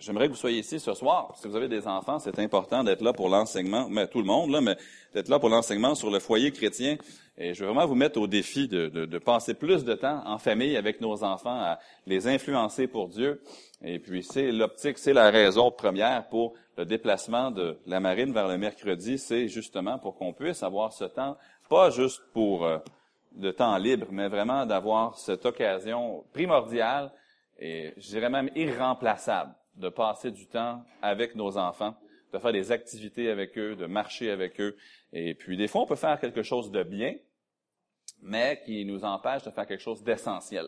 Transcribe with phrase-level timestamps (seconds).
[0.00, 1.32] J'aimerais que vous soyez ici ce soir.
[1.36, 4.50] Si vous avez des enfants, c'est important d'être là pour l'enseignement, mais tout le monde,
[4.50, 4.76] là, mais
[5.14, 6.96] d'être là pour l'enseignement sur le foyer chrétien.
[7.38, 10.22] Et je veux vraiment vous mettre au défi de, de, de, passer plus de temps
[10.26, 13.40] en famille avec nos enfants, à les influencer pour Dieu.
[13.82, 18.48] Et puis c'est l'optique, c'est la raison première pour le déplacement de la marine vers
[18.48, 21.36] le mercredi, c'est justement pour qu'on puisse avoir ce temps,
[21.68, 22.78] pas juste pour euh,
[23.36, 27.12] de temps libre, mais vraiment d'avoir cette occasion primordiale
[27.60, 31.94] et je dirais même irremplaçable de passer du temps avec nos enfants,
[32.32, 34.76] de faire des activités avec eux, de marcher avec eux.
[35.12, 37.14] Et puis, des fois, on peut faire quelque chose de bien,
[38.22, 40.66] mais qui nous empêche de faire quelque chose d'essentiel.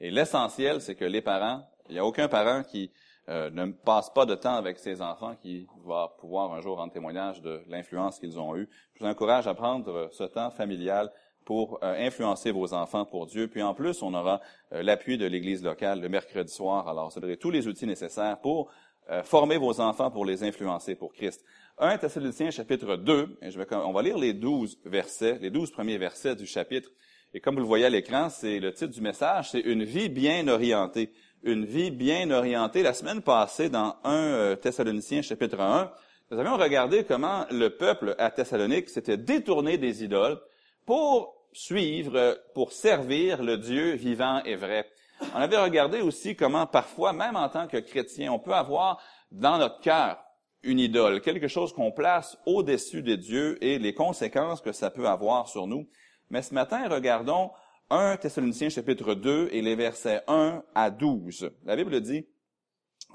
[0.00, 2.90] Et l'essentiel, c'est que les parents, il n'y a aucun parent qui
[3.28, 6.92] euh, ne passe pas de temps avec ses enfants qui va pouvoir un jour rendre
[6.92, 8.68] témoignage de l'influence qu'ils ont eue.
[8.94, 11.12] Je vous encourage à prendre ce temps familial
[11.44, 13.48] pour euh, influencer vos enfants pour Dieu.
[13.48, 14.40] Puis en plus, on aura
[14.72, 16.88] euh, l'appui de l'Église locale le mercredi soir.
[16.88, 18.70] Alors, ça donnerait tous les outils nécessaires pour
[19.10, 21.44] euh, former vos enfants pour les influencer pour Christ.
[21.78, 25.70] 1 Thessaloniciens chapitre 2, et je vais, on va lire les douze versets, les douze
[25.70, 26.90] premiers versets du chapitre.
[27.34, 30.08] Et comme vous le voyez à l'écran, c'est le titre du message, c'est une vie
[30.08, 31.12] bien orientée.
[31.42, 32.82] Une vie bien orientée.
[32.82, 35.90] La semaine passée, dans 1 Thessaloniciens chapitre 1,
[36.32, 40.40] nous avions regardé comment le peuple à Thessalonique s'était détourné des idoles
[40.86, 44.88] pour suivre, pour servir le Dieu vivant et vrai.
[45.34, 49.58] On avait regardé aussi comment parfois, même en tant que chrétien, on peut avoir dans
[49.58, 50.22] notre cœur
[50.62, 55.08] une idole, quelque chose qu'on place au-dessus des dieux et les conséquences que ça peut
[55.08, 55.88] avoir sur nous.
[56.30, 57.50] Mais ce matin, regardons
[57.90, 61.50] 1 Thessaloniciens chapitre 2 et les versets 1 à 12.
[61.64, 62.26] La Bible dit,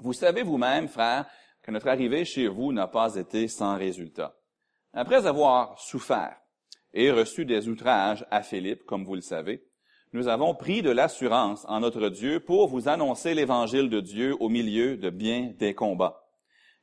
[0.00, 1.26] Vous savez vous-même, frères,
[1.62, 4.34] que notre arrivée chez vous n'a pas été sans résultat.
[4.92, 6.36] Après avoir souffert,
[6.98, 9.62] et reçu des outrages à Philippe, comme vous le savez,
[10.12, 14.48] nous avons pris de l'assurance en notre Dieu pour vous annoncer l'évangile de Dieu au
[14.48, 16.24] milieu de bien des combats.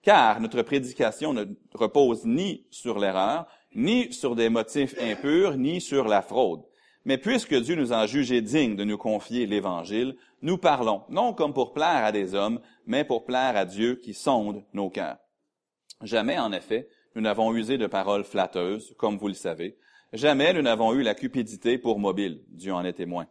[0.04, 1.44] Car notre prédication ne
[1.74, 6.64] repose ni sur l'erreur, ni sur des motifs impurs, ni sur la fraude.
[7.04, 11.54] Mais puisque Dieu nous a jugés dignes de nous confier l'évangile, nous parlons, non comme
[11.54, 15.18] pour plaire à des hommes, mais pour plaire à Dieu qui sonde nos cœurs.
[16.02, 19.78] Jamais, en effet, nous n'avons usé de paroles flatteuses, comme vous le savez,
[20.16, 23.28] Jamais nous n'avons eu la cupidité pour mobile, Dieu en est témoin.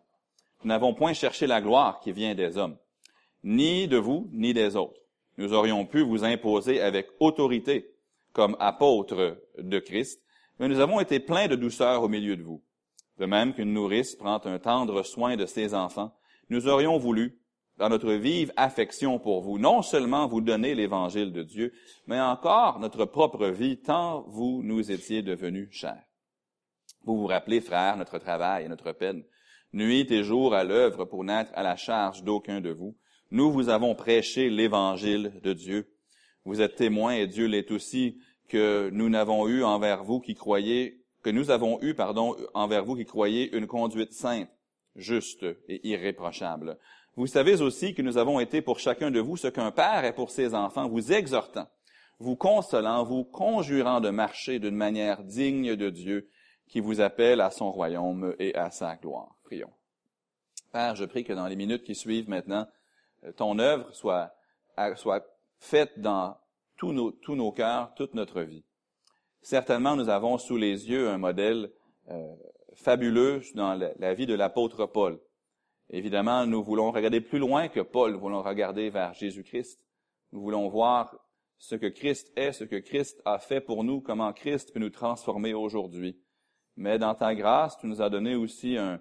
[0.62, 2.76] Nous n'avons point cherché la gloire qui vient des hommes,
[3.42, 5.00] ni de vous, ni des autres.
[5.38, 7.90] Nous aurions pu vous imposer avec autorité
[8.34, 10.22] comme apôtres de Christ,
[10.58, 12.62] mais nous avons été pleins de douceur au milieu de vous.
[13.18, 16.14] De même qu'une nourrice prend un tendre soin de ses enfants,
[16.50, 17.40] nous aurions voulu,
[17.78, 21.72] dans notre vive affection pour vous, non seulement vous donner l'évangile de Dieu,
[22.06, 26.04] mais encore notre propre vie, tant vous nous étiez devenus chers.
[27.04, 29.24] Vous vous rappelez, frères, notre travail et notre peine.
[29.72, 32.96] Nuit et jour à l'œuvre pour n'être à la charge d'aucun de vous.
[33.30, 35.88] Nous vous avons prêché l'évangile de Dieu.
[36.44, 41.02] Vous êtes témoins, et Dieu l'est aussi, que nous n'avons eu envers vous qui croyez,
[41.22, 44.48] que nous avons eu, pardon, envers vous qui croyez une conduite sainte,
[44.96, 46.78] juste et irréprochable.
[47.16, 50.14] Vous savez aussi que nous avons été pour chacun de vous ce qu'un père est
[50.14, 51.68] pour ses enfants, vous exhortant,
[52.18, 56.28] vous consolant, vous conjurant de marcher d'une manière digne de Dieu
[56.68, 59.36] qui vous appelle à son royaume et à sa gloire.
[59.44, 59.72] Prions.
[60.72, 62.66] Père, je prie que dans les minutes qui suivent maintenant,
[63.24, 64.34] euh, ton œuvre soit,
[64.96, 65.24] soit
[65.58, 66.36] faite dans
[66.76, 68.64] tous nos, tous nos cœurs, toute notre vie.
[69.40, 71.70] Certainement, nous avons sous les yeux un modèle
[72.10, 72.34] euh,
[72.74, 75.20] fabuleux dans la, la vie de l'apôtre Paul.
[75.90, 79.80] Évidemment, nous voulons regarder plus loin que Paul, nous voulons regarder vers Jésus-Christ.
[80.32, 81.14] Nous voulons voir
[81.58, 84.90] ce que Christ est, ce que Christ a fait pour nous, comment Christ peut nous
[84.90, 86.18] transformer aujourd'hui
[86.76, 89.00] mais dans ta grâce, tu nous as donné aussi un,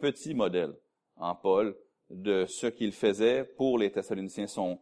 [0.00, 0.74] petit modèle
[1.16, 1.76] en Paul
[2.08, 4.78] de ce qu'il faisait pour les Thessaloniciens, son,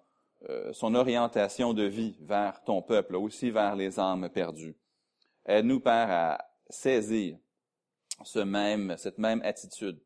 [0.48, 4.76] euh, orientation de vie vers ton peuple, aussi vers les âmes perdues.
[5.46, 7.38] Aide-nous, Père, à saisir
[8.24, 10.00] ce même, cette même attitude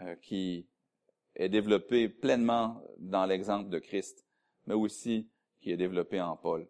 [0.00, 0.68] euh, qui
[1.36, 4.26] est développée pleinement dans l'exemple de Christ,
[4.66, 6.68] mais aussi qui est développée en Paul.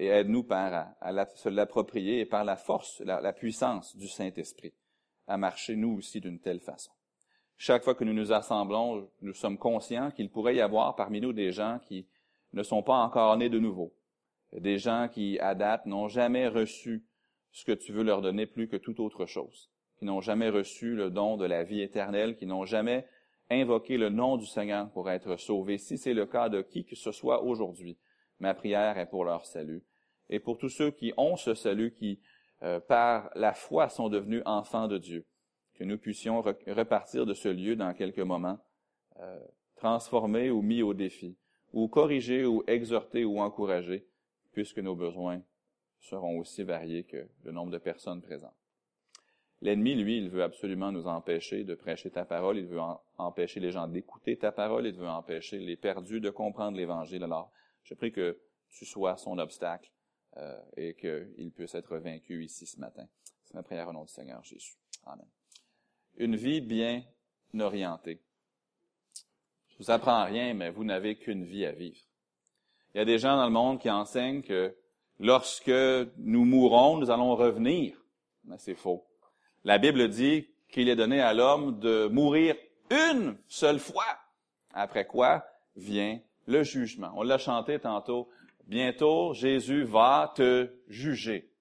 [0.00, 4.72] Et aide-nous, Père, à, se l'approprier et par la force, la, puissance du Saint-Esprit,
[5.26, 6.90] à marcher nous aussi d'une telle façon.
[7.58, 11.34] Chaque fois que nous nous assemblons, nous sommes conscients qu'il pourrait y avoir parmi nous
[11.34, 12.08] des gens qui
[12.54, 13.92] ne sont pas encore nés de nouveau,
[14.54, 17.04] des gens qui, à date, n'ont jamais reçu
[17.52, 20.94] ce que tu veux leur donner plus que toute autre chose, qui n'ont jamais reçu
[20.94, 23.06] le don de la vie éternelle, qui n'ont jamais
[23.50, 25.76] invoqué le nom du Seigneur pour être sauvés.
[25.76, 27.98] Si c'est le cas de qui que ce soit aujourd'hui,
[28.40, 29.84] Ma prière est pour leur salut.
[30.30, 32.20] Et pour tous ceux qui ont ce salut, qui,
[32.62, 35.26] euh, par la foi, sont devenus enfants de Dieu,
[35.74, 38.58] que nous puissions repartir de ce lieu dans quelques moments,
[39.18, 39.40] euh,
[39.74, 41.36] transformés ou mis au défi,
[41.72, 44.06] ou corriger, ou exhorter, ou encourager,
[44.52, 45.42] puisque nos besoins
[45.98, 48.54] seront aussi variés que le nombre de personnes présentes.
[49.62, 52.80] L'ennemi, lui, il veut absolument nous empêcher de prêcher ta parole, il veut
[53.18, 57.24] empêcher les gens d'écouter ta parole, il veut empêcher les perdus de comprendre l'Évangile.
[57.24, 57.50] Alors,
[57.82, 58.40] je prie que
[58.70, 59.90] tu sois son obstacle
[60.36, 63.06] euh, et qu'il puisse être vaincu ici ce matin.
[63.44, 64.76] C'est ma prière au nom du Seigneur Jésus.
[65.06, 65.26] Amen.
[66.16, 67.02] Une vie bien
[67.58, 68.20] orientée.
[69.68, 72.00] Je vous apprends rien, mais vous n'avez qu'une vie à vivre.
[72.94, 74.76] Il y a des gens dans le monde qui enseignent que
[75.18, 75.70] lorsque
[76.18, 77.96] nous mourrons, nous allons revenir.
[78.44, 79.06] Mais c'est faux.
[79.64, 82.56] La Bible dit qu'il est donné à l'homme de mourir
[82.90, 84.18] une seule fois,
[84.72, 85.44] après quoi
[85.76, 87.12] vient le jugement.
[87.14, 88.28] On l'a chanté tantôt.
[88.70, 91.52] Bientôt, Jésus va te juger.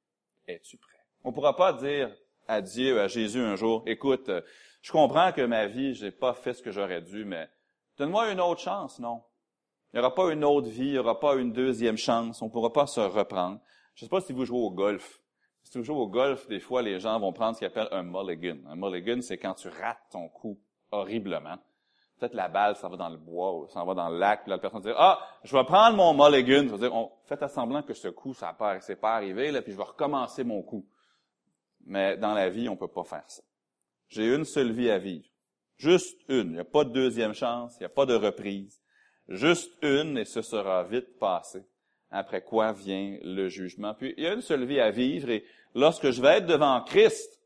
[0.47, 0.99] Es-tu prêt?
[1.23, 2.15] On ne pourra pas dire
[2.47, 4.29] à Dieu, à Jésus un jour, écoute,
[4.83, 7.49] je comprends que ma vie, j'ai pas fait ce que j'aurais dû, mais
[7.97, 9.23] donne-moi une autre chance, non?
[9.91, 12.45] Il n'y aura pas une autre vie, il n'y aura pas une deuxième chance, on
[12.45, 13.59] ne pourra pas se reprendre.
[13.95, 15.19] Je ne sais pas si vous jouez au golf.
[15.63, 18.03] Si tu joues au golf, des fois, les gens vont prendre ce qu'ils appellent un
[18.03, 18.59] mulligan.
[18.67, 20.59] Un mulligan, c'est quand tu rates ton coup
[20.91, 21.57] horriblement.
[22.19, 24.57] Peut-être la balle ça va dans le bois ça va dans le lac, puis la
[24.57, 26.67] personne dit Ah, je vais prendre mon mulligan.
[26.67, 29.61] Ça veut dire, on, faites semblant que ce coup, ça pas, c'est pas arrivé, là,
[29.61, 30.85] puis je vais recommencer mon coup.
[31.85, 33.41] Mais dans la vie, on peut pas faire ça.
[34.09, 35.25] J'ai une seule vie à vivre.
[35.77, 36.49] Juste une.
[36.49, 38.81] Il n'y a pas de deuxième chance, il n'y a pas de reprise.
[39.29, 41.63] Juste une, et ce sera vite passé.
[42.11, 43.93] Après quoi vient le jugement.
[43.93, 45.45] Puis il y a une seule vie à vivre, et
[45.75, 47.39] lorsque je vais être devant Christ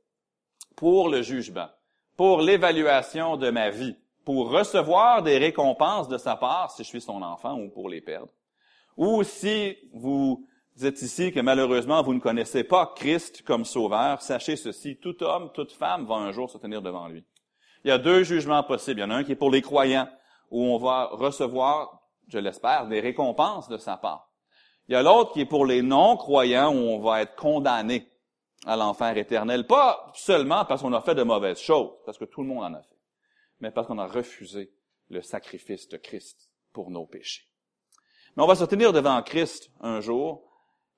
[0.76, 1.70] pour le jugement,
[2.16, 7.02] pour l'évaluation de ma vie, pour recevoir des récompenses de sa part si je suis
[7.02, 8.32] son enfant ou pour les perdre.
[8.96, 10.48] Ou si vous
[10.82, 15.52] êtes ici que malheureusement vous ne connaissez pas Christ comme sauveur, sachez ceci, tout homme,
[15.54, 17.24] toute femme va un jour se tenir devant lui.
[17.84, 19.02] Il y a deux jugements possibles.
[19.02, 20.08] Il y en a un qui est pour les croyants,
[20.52, 24.30] où on va recevoir, je l'espère, des récompenses de sa part.
[24.88, 28.08] Il y a l'autre qui est pour les non-croyants, où on va être condamné
[28.66, 32.42] à l'enfer éternel, pas seulement parce qu'on a fait de mauvaises choses, parce que tout
[32.42, 32.93] le monde en a fait,
[33.64, 34.74] mais parce qu'on a refusé
[35.10, 37.48] le sacrifice de Christ pour nos péchés.
[38.36, 40.52] Mais on va se tenir devant Christ un jour,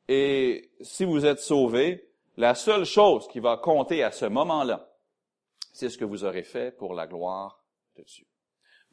[0.07, 4.89] et si vous êtes sauvés, la seule chose qui va compter à ce moment-là,
[5.73, 7.63] c'est ce que vous aurez fait pour la gloire
[7.97, 8.25] de Dieu.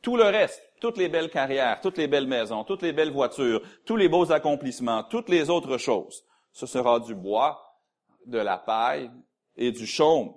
[0.03, 3.63] Tout le reste, toutes les belles carrières, toutes les belles maisons, toutes les belles voitures,
[3.87, 7.81] tous les beaux accomplissements, toutes les autres choses, ce sera du bois
[8.27, 9.11] de la paille
[9.57, 10.35] et du chaume.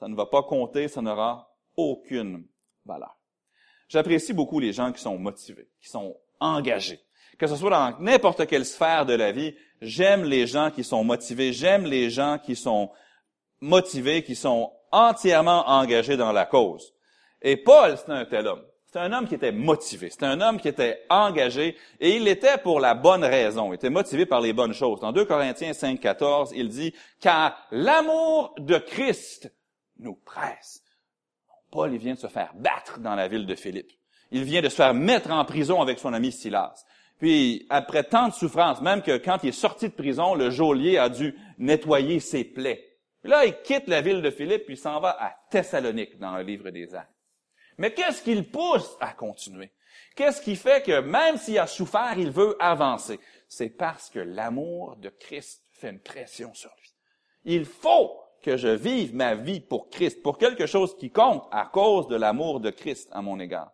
[0.00, 2.48] Ça ne va pas compter, ça n'aura aucune
[3.88, 7.00] J'apprécie beaucoup les gens qui sont motivés, qui sont engagés.
[7.38, 11.04] Que ce soit dans n'importe quelle sphère de la vie, j'aime les gens qui sont
[11.04, 12.90] motivés, j'aime les gens qui sont
[13.60, 16.94] motivés, qui sont entièrement engagés dans la cause.
[17.42, 18.64] Et Paul, c'est un tel homme.
[18.86, 20.08] C'est un homme qui était motivé.
[20.08, 23.72] C'est un homme qui était engagé et il l'était pour la bonne raison.
[23.72, 25.00] Il était motivé par les bonnes choses.
[25.00, 29.52] Dans 2 Corinthiens 5, 14, il dit, car l'amour de Christ
[29.98, 30.83] nous presse.
[31.74, 33.90] Paul, il vient de se faire battre dans la ville de Philippe.
[34.30, 36.84] Il vient de se faire mettre en prison avec son ami Silas.
[37.18, 40.98] Puis, après tant de souffrances, même que quand il est sorti de prison, le geôlier
[40.98, 42.96] a dû nettoyer ses plaies.
[43.24, 46.70] là, il quitte la ville de Philippe, puis s'en va à Thessalonique, dans le livre
[46.70, 47.10] des Actes.
[47.78, 49.72] Mais qu'est-ce qui le pousse à continuer?
[50.14, 53.18] Qu'est-ce qui fait que même s'il a souffert, il veut avancer?
[53.48, 56.94] C'est parce que l'amour de Christ fait une pression sur lui.
[57.44, 61.64] Il faut que je vive ma vie pour Christ, pour quelque chose qui compte à
[61.64, 63.72] cause de l'amour de Christ à mon égard.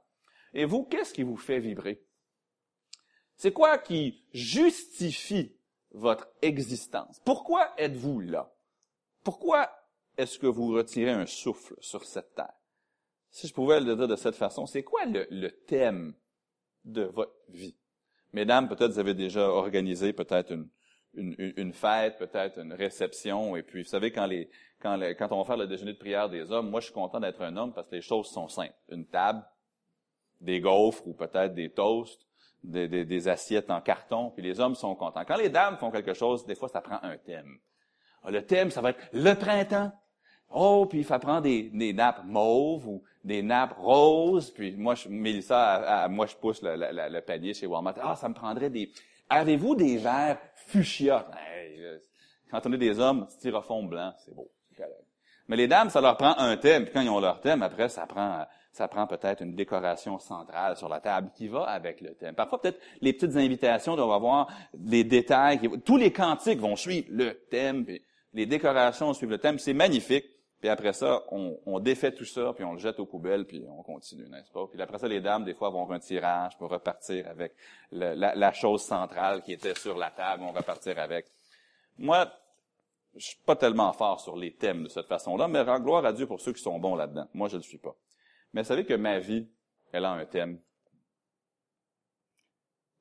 [0.54, 2.00] Et vous, qu'est-ce qui vous fait vibrer?
[3.34, 5.56] C'est quoi qui justifie
[5.90, 7.20] votre existence?
[7.24, 8.54] Pourquoi êtes-vous là?
[9.24, 9.68] Pourquoi
[10.16, 12.54] est-ce que vous retirez un souffle sur cette terre?
[13.32, 16.14] si je pouvais le dire de cette façon, c'est quoi le, thème
[16.84, 17.76] de votre vie?
[18.32, 20.68] Mesdames, peut-être vous avez déjà organisé peut-être une,
[21.14, 24.48] une, fête, peut-être une réception, et puis vous savez, quand, les,
[24.80, 26.94] quand, les, quand on va faire le déjeuner de prière des hommes, moi je suis
[26.94, 28.74] content d'être un homme parce que les choses sont simples.
[28.88, 29.44] Une table,
[30.40, 32.26] des gaufres ou peut-être des toasts,
[32.62, 35.24] des, des, assiettes en carton, puis les hommes sont contents.
[35.24, 37.58] Quand les dames font quelque chose, des fois ça prend un thème.
[38.28, 39.92] Le thème, ça va être le printemps.
[40.52, 44.50] Oh, puis faut prendre des, des nappes mauves ou des nappes roses.
[44.50, 47.94] Puis moi, je, Mélissa, moi, je pousse le, le, le, panier chez Walmart.
[48.02, 48.90] Ah, ça me prendrait des...
[49.30, 51.26] Avez-vous des verres fuchsia?
[52.50, 54.50] quand on est des hommes, styrofoam blanc, c'est beau.
[55.46, 56.84] Mais les dames, ça leur prend un thème.
[56.84, 60.76] Puis quand ils ont leur thème, après, ça prend ça prend peut-être une décoration centrale
[60.76, 62.34] sur la table qui va avec le thème.
[62.34, 65.60] Parfois, peut-être, les petites invitations doivent avoir des détails.
[65.84, 67.84] Tous les cantiques vont suivre le thème.
[67.84, 69.58] Puis les décorations suivent le thème.
[69.58, 70.24] C'est magnifique.
[70.60, 73.64] Puis après ça, on, on, défait tout ça, puis on le jette aux poubelles, puis
[73.66, 74.66] on continue, n'est-ce pas?
[74.66, 77.54] Puis après ça, les dames, des fois, vont un tirage pour repartir avec
[77.90, 81.26] la, la, chose centrale qui était sur la table, vont repartir avec.
[81.96, 82.30] Moi,
[83.16, 86.12] je suis pas tellement fort sur les thèmes de cette façon-là, mais rends gloire à
[86.12, 87.26] Dieu pour ceux qui sont bons là-dedans.
[87.32, 87.96] Moi, je ne le suis pas.
[88.52, 89.48] Mais vous savez que ma vie,
[89.92, 90.60] elle a un thème.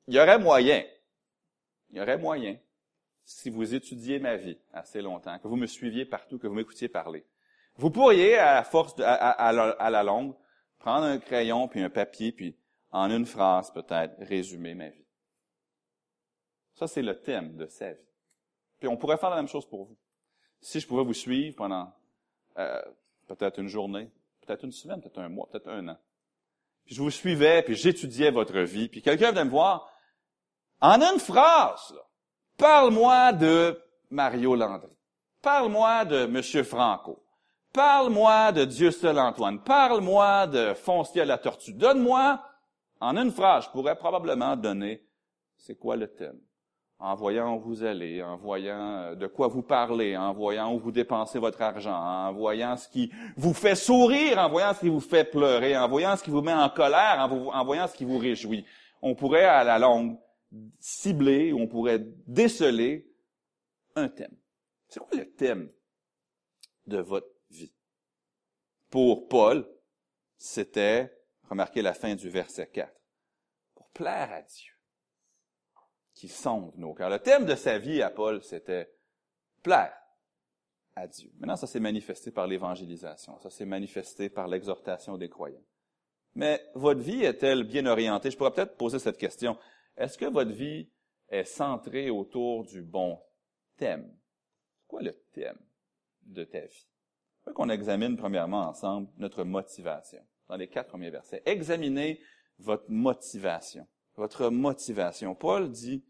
[0.08, 0.82] Il y aurait moyen,
[1.90, 2.56] il y aurait moyen,
[3.24, 6.88] si vous étudiez ma vie assez longtemps, que vous me suiviez partout, que vous m'écoutiez
[6.88, 7.24] parler,
[7.76, 10.34] vous pourriez, à force, de, à, la, longue,
[10.78, 12.56] prendre un crayon puis un papier, puis
[12.90, 15.06] en une phrase peut-être résumer ma vie.
[16.74, 18.08] Ça, c'est le thème de sa vie.
[18.78, 19.98] Puis on pourrait faire la même chose pour vous.
[20.60, 21.92] Si je pouvais vous suivre pendant
[22.58, 22.82] euh,
[23.26, 24.10] peut-être une journée,
[24.40, 25.98] peut-être une semaine, peut-être un mois, peut-être un an.
[26.84, 29.90] Puis je vous suivais, puis j'étudiais votre vie, puis quelqu'un venait me voir,
[30.80, 31.94] en une phrase,
[32.56, 34.92] parle-moi de Mario Landry.
[35.42, 36.64] Parle-moi de M.
[36.64, 37.22] Franco.
[37.72, 39.62] Parle-moi de Dieu seul Antoine.
[39.62, 41.72] Parle-moi de Foncier la tortue.
[41.72, 42.42] Donne-moi,
[43.00, 45.06] en une phrase, je pourrais probablement donner,
[45.56, 46.40] c'est quoi le thème?
[46.98, 50.78] En voyant où vous allez, en voyant euh, de quoi vous parlez, en voyant où
[50.78, 54.88] vous dépensez votre argent, en voyant ce qui vous fait sourire, en voyant ce qui
[54.90, 58.04] vous fait pleurer, en voyant ce qui vous met en colère, en, voyant ce qui
[58.04, 58.66] vous réjouit.
[59.00, 60.18] On pourrait, à la longue,
[60.78, 63.08] cibler, on pourrait déceler
[63.94, 64.36] un thème.
[64.88, 65.70] C'est quoi le thème
[66.86, 67.28] de votre.
[68.90, 69.66] Pour Paul,
[70.36, 71.16] c'était,
[71.48, 72.92] remarquez la fin du verset 4,
[73.74, 74.72] pour plaire à Dieu,
[76.12, 77.10] qui sonde nos cœurs.
[77.10, 78.92] Le thème de sa vie à Paul, c'était
[79.62, 79.96] plaire
[80.96, 81.30] à Dieu.
[81.38, 85.64] Maintenant, ça s'est manifesté par l'évangélisation, ça s'est manifesté par l'exhortation des croyants.
[86.34, 88.30] Mais votre vie est-elle bien orientée?
[88.30, 89.58] Je pourrais peut-être poser cette question.
[89.96, 90.88] Est-ce que votre vie
[91.28, 93.20] est centrée autour du bon
[93.76, 94.16] thème?
[94.86, 95.58] Quoi le thème
[96.22, 96.89] de ta vie?
[97.54, 101.42] Qu'on examine premièrement ensemble notre motivation dans les quatre premiers versets.
[101.46, 102.20] Examinez
[102.58, 103.86] votre motivation.
[104.16, 105.34] Votre motivation.
[105.34, 106.04] Paul dit,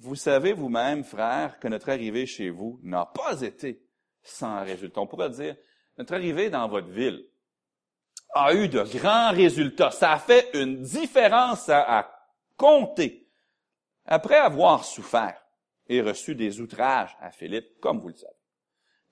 [0.00, 3.82] vous savez vous-même, frère, que notre arrivée chez vous n'a pas été
[4.22, 5.00] sans résultat.
[5.00, 5.56] On pourrait dire,
[5.96, 7.26] notre arrivée dans votre ville
[8.34, 9.90] a eu de grands résultats.
[9.90, 12.10] Ça a fait une différence à
[12.56, 13.28] compter.
[14.04, 15.42] Après avoir souffert
[15.86, 18.37] et reçu des outrages à Philippe, comme vous le savez.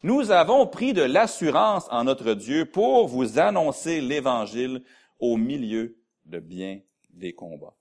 [0.07, 4.85] Nous avons pris de l'assurance en notre Dieu pour vous annoncer l'Évangile
[5.19, 6.79] au milieu de bien
[7.11, 7.75] des combats.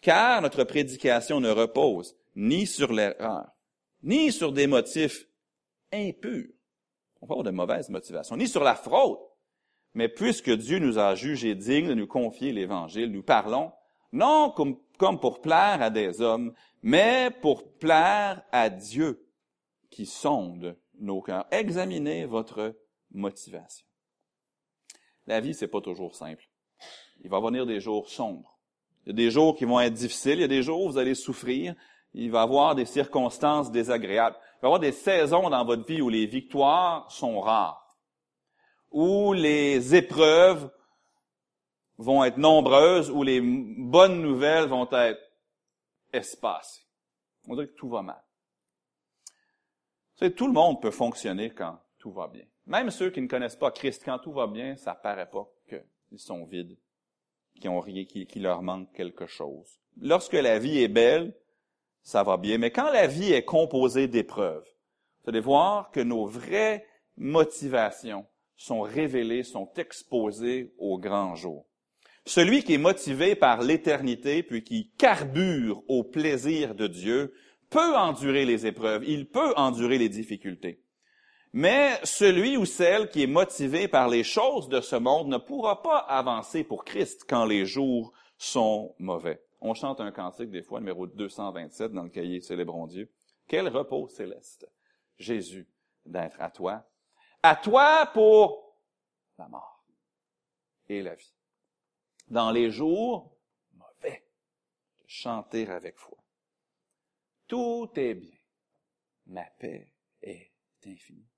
[0.00, 3.50] Car notre prédication ne repose ni sur l'erreur,
[4.04, 5.26] ni sur des motifs
[5.92, 6.46] impurs,
[7.20, 9.18] on parle de mauvaise motivation, ni sur la fraude.
[9.94, 13.72] Mais puisque Dieu nous a jugés dignes de nous confier l'Évangile, nous parlons
[14.12, 19.26] non comme pour plaire à des hommes, mais pour plaire à Dieu
[19.90, 21.46] qui sonde nos cœurs.
[21.50, 22.74] Examinez votre
[23.12, 23.86] motivation.
[25.26, 26.48] La vie, c'est pas toujours simple.
[27.22, 28.58] Il va venir des jours sombres.
[29.04, 30.38] Il y a des jours qui vont être difficiles.
[30.38, 31.74] Il y a des jours où vous allez souffrir.
[32.12, 34.36] Il va y avoir des circonstances désagréables.
[34.36, 37.96] Il va y avoir des saisons dans votre vie où les victoires sont rares.
[38.90, 40.70] Où les épreuves
[41.98, 45.20] vont être nombreuses, où les bonnes nouvelles vont être
[46.12, 46.82] espacées.
[47.46, 48.22] On dirait que tout va mal
[50.18, 52.44] tout le monde peut fonctionner quand tout va bien.
[52.66, 56.18] Même ceux qui ne connaissent pas Christ, quand tout va bien, ça paraît pas qu'ils
[56.18, 56.76] sont vides,
[57.60, 59.80] qu'ils ont rien, qu'il leur manque quelque chose.
[60.00, 61.34] Lorsque la vie est belle,
[62.02, 62.58] ça va bien.
[62.58, 64.66] Mais quand la vie est composée d'épreuves,
[65.22, 71.66] vous allez voir que nos vraies motivations sont révélées, sont exposées au grand jour.
[72.26, 77.34] Celui qui est motivé par l'éternité, puis qui carbure au plaisir de Dieu,
[77.74, 80.80] peut endurer les épreuves, il peut endurer les difficultés.
[81.52, 85.82] Mais celui ou celle qui est motivé par les choses de ce monde ne pourra
[85.82, 89.42] pas avancer pour Christ quand les jours sont mauvais.
[89.60, 93.12] On chante un cantique des fois, numéro 227 dans le cahier Célébrons Dieu.
[93.48, 94.70] Quel repos céleste,
[95.18, 95.68] Jésus,
[96.06, 96.88] d'être à toi.
[97.42, 98.78] À toi pour
[99.36, 99.84] la mort
[100.88, 101.34] et la vie.
[102.28, 103.36] Dans les jours
[103.72, 104.24] mauvais,
[105.08, 106.23] chanter avec foi.
[107.54, 108.36] Tout est bien.
[109.26, 110.50] Ma paix est
[110.84, 111.30] infinie.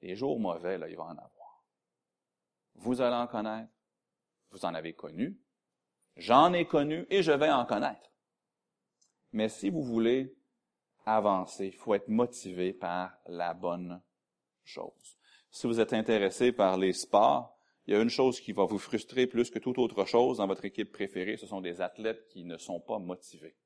[0.00, 1.64] Les jours mauvais, il va en avoir.
[2.74, 3.70] Vous allez en connaître.
[4.50, 5.40] Vous en avez connu.
[6.16, 8.10] J'en ai connu et je vais en connaître.
[9.30, 10.34] Mais si vous voulez
[11.06, 14.02] avancer, il faut être motivé par la bonne
[14.64, 15.20] chose.
[15.52, 18.80] Si vous êtes intéressé par les sports, il y a une chose qui va vous
[18.80, 22.44] frustrer plus que toute autre chose dans votre équipe préférée, ce sont des athlètes qui
[22.44, 23.56] ne sont pas motivés.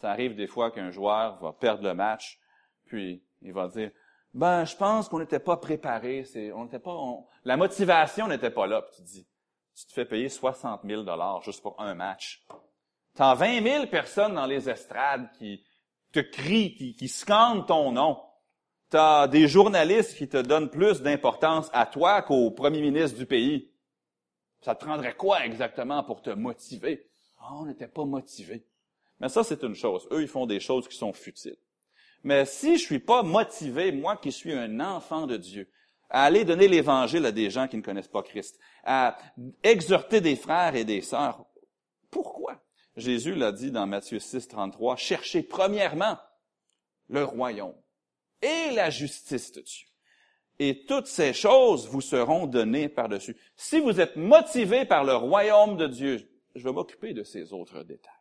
[0.00, 2.40] Ça arrive des fois qu'un joueur va perdre le match,
[2.86, 3.90] puis il va dire
[4.32, 6.24] Ben, je pense qu'on n'était pas préparé.
[6.54, 6.96] on n'était pas,
[7.44, 8.82] la motivation n'était pas là.
[8.82, 9.28] Puis tu dis,
[9.74, 12.46] tu te fais payer 60 000 dollars juste pour un match.
[13.14, 15.64] T'as 20 000 personnes dans les estrades qui
[16.12, 18.20] te crient, qui, scandent ton nom.
[18.88, 23.70] T'as des journalistes qui te donnent plus d'importance à toi qu'au premier ministre du pays.
[24.62, 27.08] Ça te prendrait quoi exactement pour te motiver?
[27.38, 28.66] Ah, on n'était pas motivé.
[29.20, 30.08] Mais ça, c'est une chose.
[30.10, 31.58] Eux, ils font des choses qui sont futiles.
[32.22, 35.70] Mais si je suis pas motivé, moi qui suis un enfant de Dieu,
[36.08, 39.16] à aller donner l'évangile à des gens qui ne connaissent pas Christ, à
[39.62, 41.44] exhorter des frères et des sœurs,
[42.10, 42.60] pourquoi?
[42.96, 46.18] Jésus l'a dit dans Matthieu 6, 33, cherchez premièrement
[47.08, 47.76] le royaume
[48.42, 49.86] et la justice de Dieu.
[50.58, 53.36] Et toutes ces choses vous seront données par-dessus.
[53.56, 57.82] Si vous êtes motivé par le royaume de Dieu, je vais m'occuper de ces autres
[57.82, 58.12] détails.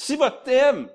[0.00, 0.90] Si votre thème,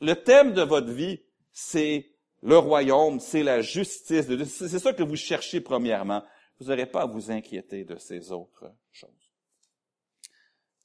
[0.00, 1.20] le thème de votre vie,
[1.50, 2.08] c'est
[2.40, 6.22] le royaume, c'est la justice, c'est ça que vous cherchez premièrement,
[6.60, 9.32] vous n'aurez pas à vous inquiéter de ces autres choses.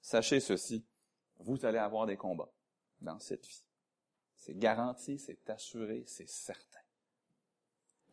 [0.01, 0.83] Sachez ceci,
[1.38, 2.51] vous allez avoir des combats
[3.01, 3.63] dans cette vie.
[4.35, 6.79] C'est garanti, c'est assuré, c'est certain.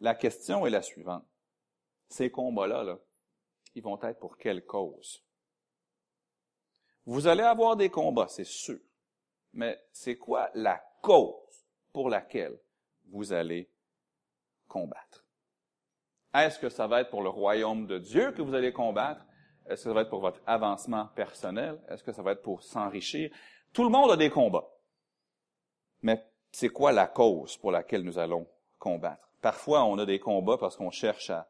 [0.02, 1.24] La question est la suivante.
[2.10, 2.98] Ces combats-là, là,
[3.74, 5.24] ils vont être pour quelle cause?
[7.06, 8.80] Vous allez avoir des combats, c'est sûr.
[9.56, 12.58] Mais c'est quoi la cause pour laquelle
[13.10, 13.70] vous allez
[14.68, 15.24] combattre?
[16.34, 19.24] Est-ce que ça va être pour le royaume de Dieu que vous allez combattre?
[19.64, 21.80] Est-ce que ça va être pour votre avancement personnel?
[21.88, 23.30] Est-ce que ça va être pour s'enrichir?
[23.72, 24.68] Tout le monde a des combats.
[26.02, 26.22] Mais
[26.52, 28.46] c'est quoi la cause pour laquelle nous allons
[28.78, 29.30] combattre?
[29.40, 31.48] Parfois, on a des combats parce qu'on cherche à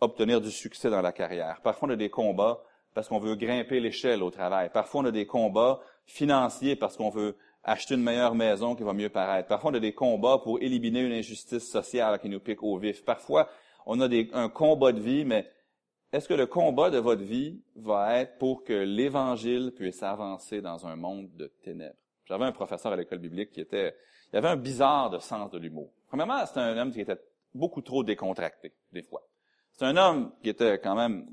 [0.00, 1.60] obtenir du succès dans la carrière.
[1.60, 2.62] Parfois, on a des combats
[2.94, 4.70] parce qu'on veut grimper l'échelle au travail.
[4.70, 8.92] Parfois, on a des combats financiers parce qu'on veut acheter une meilleure maison qui va
[8.92, 9.48] mieux paraître.
[9.48, 13.04] Parfois, on a des combats pour éliminer une injustice sociale qui nous pique au vif.
[13.04, 13.48] Parfois,
[13.86, 15.50] on a des, un combat de vie, mais
[16.12, 20.86] est-ce que le combat de votre vie va être pour que l'Évangile puisse avancer dans
[20.86, 21.96] un monde de ténèbres?
[22.26, 23.94] J'avais un professeur à l'école biblique qui était,
[24.32, 25.90] il avait un bizarre de sens de l'humour.
[26.08, 27.18] Premièrement, c'était un homme qui était
[27.54, 29.26] beaucoup trop décontracté, des fois.
[29.72, 31.26] C'est un homme qui était quand même,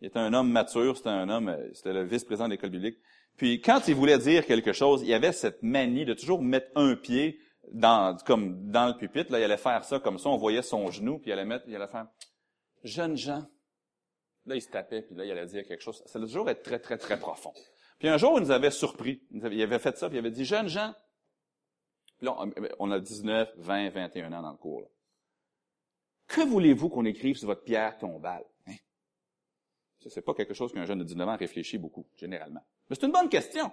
[0.00, 2.98] il était un homme mature, c'était un homme, c'était le vice-président de l'école biblique.
[3.36, 6.96] Puis quand il voulait dire quelque chose, il avait cette manie de toujours mettre un
[6.96, 7.38] pied
[7.72, 9.32] dans, comme dans le pupitre.
[9.32, 11.64] Là, il allait faire ça comme ça, on voyait son genou, puis il allait mettre,
[11.68, 12.06] il allait faire,
[12.82, 13.46] jeunes gens,
[14.46, 16.02] Là, il se tapait, puis là, il allait dire quelque chose.
[16.06, 17.52] Ça allait toujours être très, très, très profond.
[17.98, 19.20] Puis un jour, il nous avait surpris.
[19.32, 20.94] Il avait fait ça, puis il avait dit, jeunes gens,
[22.16, 22.36] puis là,
[22.78, 24.88] on a 19, 20, 21 ans dans le cours.
[26.28, 28.44] Que voulez-vous qu'on écrive sur votre pierre tombale?
[28.66, 28.76] Hein?
[29.98, 32.64] Ce n'est pas quelque chose qu'un jeune de 19 ans réfléchit beaucoup, généralement.
[32.90, 33.70] C'est une bonne question.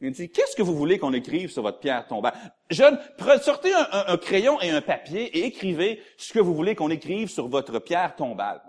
[0.00, 2.34] Il dit, qu'est-ce que vous voulez qu'on écrive sur votre pierre tombale?
[2.70, 2.98] Jeune,
[3.40, 7.48] sortez un, crayon et un papier et écrivez ce que vous voulez qu'on écrive sur
[7.48, 8.62] votre pierre tombale.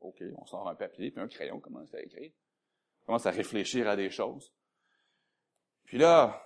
[0.00, 2.30] OK, on sort un papier puis un crayon, on commence à écrire.
[3.02, 4.52] On commence à réfléchir à des choses.
[5.84, 6.40] Puis là,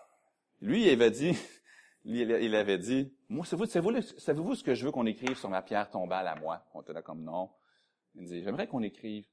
[0.62, 1.36] lui, il avait dit,
[2.04, 5.90] il avait dit, moi, savez-vous, savez-vous ce que je veux qu'on écrive sur ma pierre
[5.90, 6.64] tombale à moi?
[6.72, 7.50] On était là comme non.
[8.14, 9.26] Il dit, j'aimerais qu'on écrive,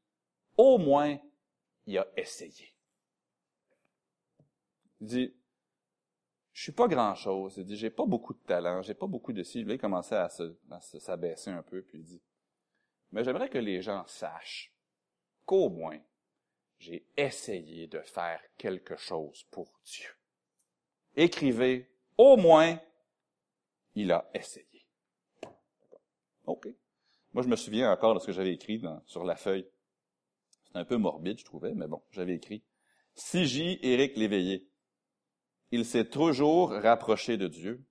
[0.57, 1.17] au moins,
[1.85, 2.76] il a essayé.
[5.01, 5.35] Il dit,
[6.53, 7.57] je suis pas grand chose.
[7.57, 9.61] Il dit, j'ai pas beaucoup de talent, j'ai pas beaucoup de ci.
[9.61, 12.21] il commençait à s'abaisser un peu, puis il dit,
[13.11, 14.73] mais j'aimerais que les gens sachent
[15.45, 15.99] qu'au moins,
[16.79, 20.09] j'ai essayé de faire quelque chose pour Dieu.
[21.15, 22.79] Écrivez, au moins,
[23.95, 24.85] il a essayé.
[26.45, 26.67] OK.
[27.33, 29.67] Moi, je me souviens encore de ce que j'avais écrit sur la feuille.
[30.63, 32.63] C'était un peu morbide, je trouvais, mais bon, j'avais écrit.
[33.15, 34.67] j Éric Léveillé.
[35.71, 37.83] Il s'est toujours rapproché de Dieu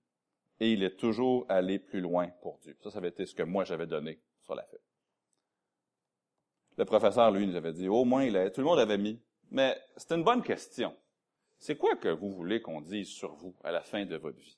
[0.59, 2.75] et il est toujours allé plus loin pour Dieu.
[2.81, 4.79] Ça, ça avait été ce que moi j'avais donné sur la feuille.
[6.77, 9.19] Le professeur, lui, nous avait dit, au moins, il a, tout le monde avait mis.
[9.49, 10.95] Mais c'est une bonne question.
[11.59, 14.57] C'est quoi que vous voulez qu'on dise sur vous à la fin de votre vie?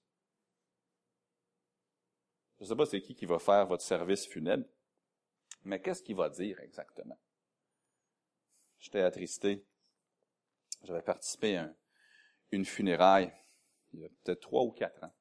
[2.57, 4.65] Je ne sais pas c'est qui qui va faire votre service funèbre,
[5.63, 7.17] mais qu'est-ce qu'il va dire exactement?
[8.79, 9.65] J'étais attristé.
[10.83, 11.73] J'avais participé à
[12.51, 13.31] une funéraille
[13.93, 15.13] il y a peut-être trois ou quatre ans.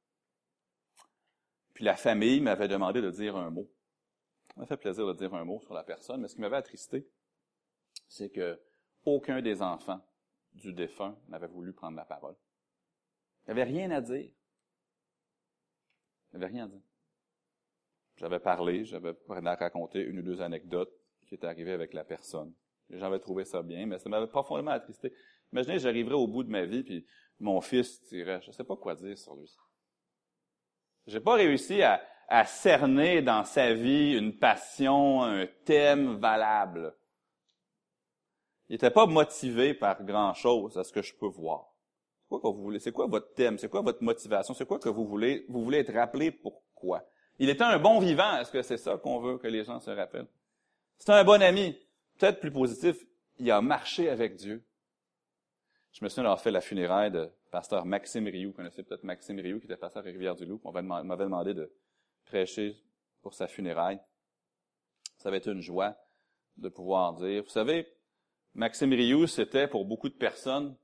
[1.75, 3.71] Puis la famille m'avait demandé de dire un mot.
[4.55, 6.57] Ça m'a fait plaisir de dire un mot sur la personne, mais ce qui m'avait
[6.57, 7.09] attristé,
[8.09, 8.61] c'est que
[9.05, 10.05] aucun des enfants
[10.55, 12.35] du défunt n'avait voulu prendre la parole.
[13.47, 14.33] Il n'y avait rien à dire.
[16.33, 16.83] Il n'y avait rien à dire.
[18.17, 20.93] J'avais parlé, j'avais raconté une ou deux anecdotes
[21.27, 22.53] qui étaient arrivées avec la personne.
[22.91, 25.13] J'avais trouvé ça bien, mais ça m'avait profondément attristé.
[25.53, 27.07] Imaginez, j'arriverais au bout de ma vie, puis
[27.41, 29.51] mon fils dirait, je ne sais pas quoi dire sur lui.
[31.07, 36.95] J'ai pas réussi à, à cerner dans sa vie une passion, un thème valable.
[38.69, 41.73] Il n'était pas motivé par grand-chose à ce que je peux voir.
[42.21, 42.79] C'est quoi que vous voulez?
[42.79, 43.57] C'est quoi votre thème?
[43.57, 44.53] C'est quoi votre motivation?
[44.53, 45.47] C'est quoi que vous voulez?
[45.49, 47.09] Vous voulez être rappelé pourquoi?
[47.39, 48.37] Il était un bon vivant.
[48.37, 50.29] Est-ce que c'est ça qu'on veut que les gens se rappellent?
[50.99, 51.79] C'est un bon ami.
[52.19, 52.97] Peut-être plus positif,
[53.39, 54.68] il a marché avec Dieu.
[55.93, 58.51] Je me souviens d'avoir fait la funéraille de pasteur Maxime Rioux.
[58.51, 60.61] Vous connaissez peut-être Maxime Rioux, qui était pasteur à Rivière-du-Loup.
[60.65, 61.73] On m'avait demandé de
[62.25, 62.77] prêcher
[63.23, 64.01] pour sa funéraille.
[65.17, 65.97] Ça avait été une joie
[66.57, 67.43] de pouvoir dire.
[67.43, 67.89] Vous savez,
[68.55, 70.77] Maxime Rioux, c'était pour beaucoup de personnes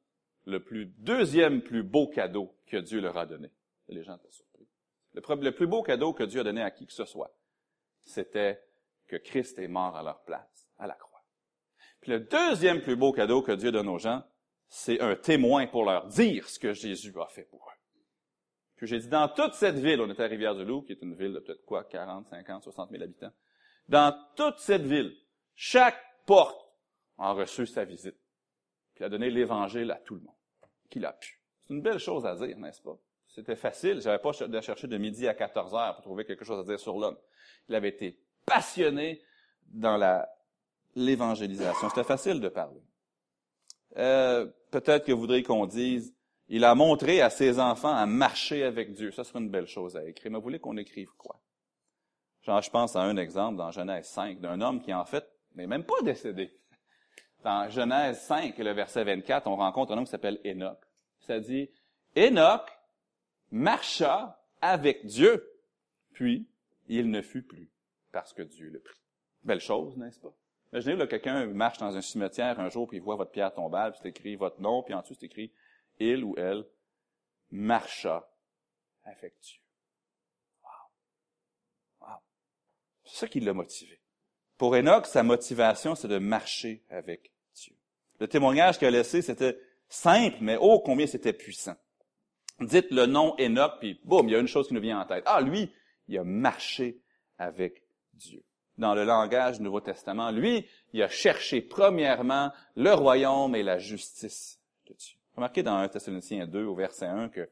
[0.46, 3.50] le plus, deuxième plus beau cadeau que Dieu leur a donné.
[3.88, 4.66] les gens étaient surpris.
[5.12, 7.34] Le, le plus beau cadeau que Dieu a donné à qui que ce soit,
[8.00, 8.60] c'était
[9.06, 11.24] que Christ est mort à leur place, à la croix.
[12.00, 14.22] Puis le deuxième plus beau cadeau que Dieu donne aux gens,
[14.68, 17.78] c'est un témoin pour leur dire ce que Jésus a fait pour eux.
[18.76, 21.32] Puis j'ai dit, dans toute cette ville, on était à Rivière-du-Loup, qui est une ville
[21.32, 23.32] de peut-être quoi, 40, 50, 60 000 habitants.
[23.88, 25.14] Dans toute cette ville,
[25.54, 26.60] chaque porte
[27.18, 28.16] a reçu sa visite.
[28.94, 30.34] Puis a donné l'Évangile à tout le monde,
[30.90, 31.40] qu'il a pu.
[31.62, 32.98] C'est une belle chose à dire, n'est-ce pas?
[33.28, 34.00] C'était facile.
[34.00, 36.78] J'avais pas à chercher de midi à 14 heures pour trouver quelque chose à dire
[36.78, 37.16] sur l'homme.
[37.68, 39.22] Il avait été passionné
[39.66, 40.28] dans la,
[40.94, 41.88] l'évangélisation.
[41.88, 42.80] C'était facile de parler.
[43.96, 46.14] Euh, peut-être que vous voudriez qu'on dise,
[46.48, 49.10] il a montré à ses enfants à marcher avec Dieu.
[49.10, 50.30] Ça serait une belle chose à écrire.
[50.32, 51.40] Mais vous voulez qu'on écrive quoi?
[52.42, 55.66] Genre, je pense à un exemple dans Genèse 5 d'un homme qui, en fait, n'est
[55.66, 56.54] même pas décédé.
[57.42, 60.78] Dans Genèse 5, le verset 24, on rencontre un homme qui s'appelle Enoch.
[61.20, 61.70] Ça dit,
[62.16, 62.70] Enoch
[63.50, 65.46] marcha avec Dieu,
[66.12, 66.46] puis
[66.88, 67.70] il ne fut plus,
[68.12, 69.00] parce que Dieu le prit.
[69.42, 70.34] Belle chose, n'est-ce pas?
[70.74, 73.92] Imaginez, là, quelqu'un marche dans un cimetière un jour, puis il voit votre pierre tombale,
[73.92, 75.52] puis c'est écrit votre nom, puis en dessous, c'est écrit
[76.00, 76.66] il ou elle
[77.52, 78.28] marcha
[79.04, 79.60] avec Dieu.
[80.64, 80.70] Wow.
[82.00, 82.16] Wow.
[83.04, 84.00] C'est ça qui l'a motivé.
[84.58, 87.76] Pour Enoch, sa motivation, c'est de marcher avec Dieu.
[88.18, 89.56] Le témoignage qu'il a laissé, c'était
[89.88, 91.76] simple, mais oh combien c'était puissant.
[92.58, 95.06] Dites le nom Enoch, puis boum, il y a une chose qui nous vient en
[95.06, 95.22] tête.
[95.24, 95.72] Ah, lui,
[96.08, 97.00] il a marché
[97.38, 97.80] avec
[98.12, 98.44] Dieu
[98.78, 100.30] dans le langage du Nouveau Testament.
[100.30, 105.16] Lui, il a cherché premièrement le royaume et la justice de Dieu.
[105.36, 107.48] Remarquez dans 1 Thessaloniciens 2 au verset 1 que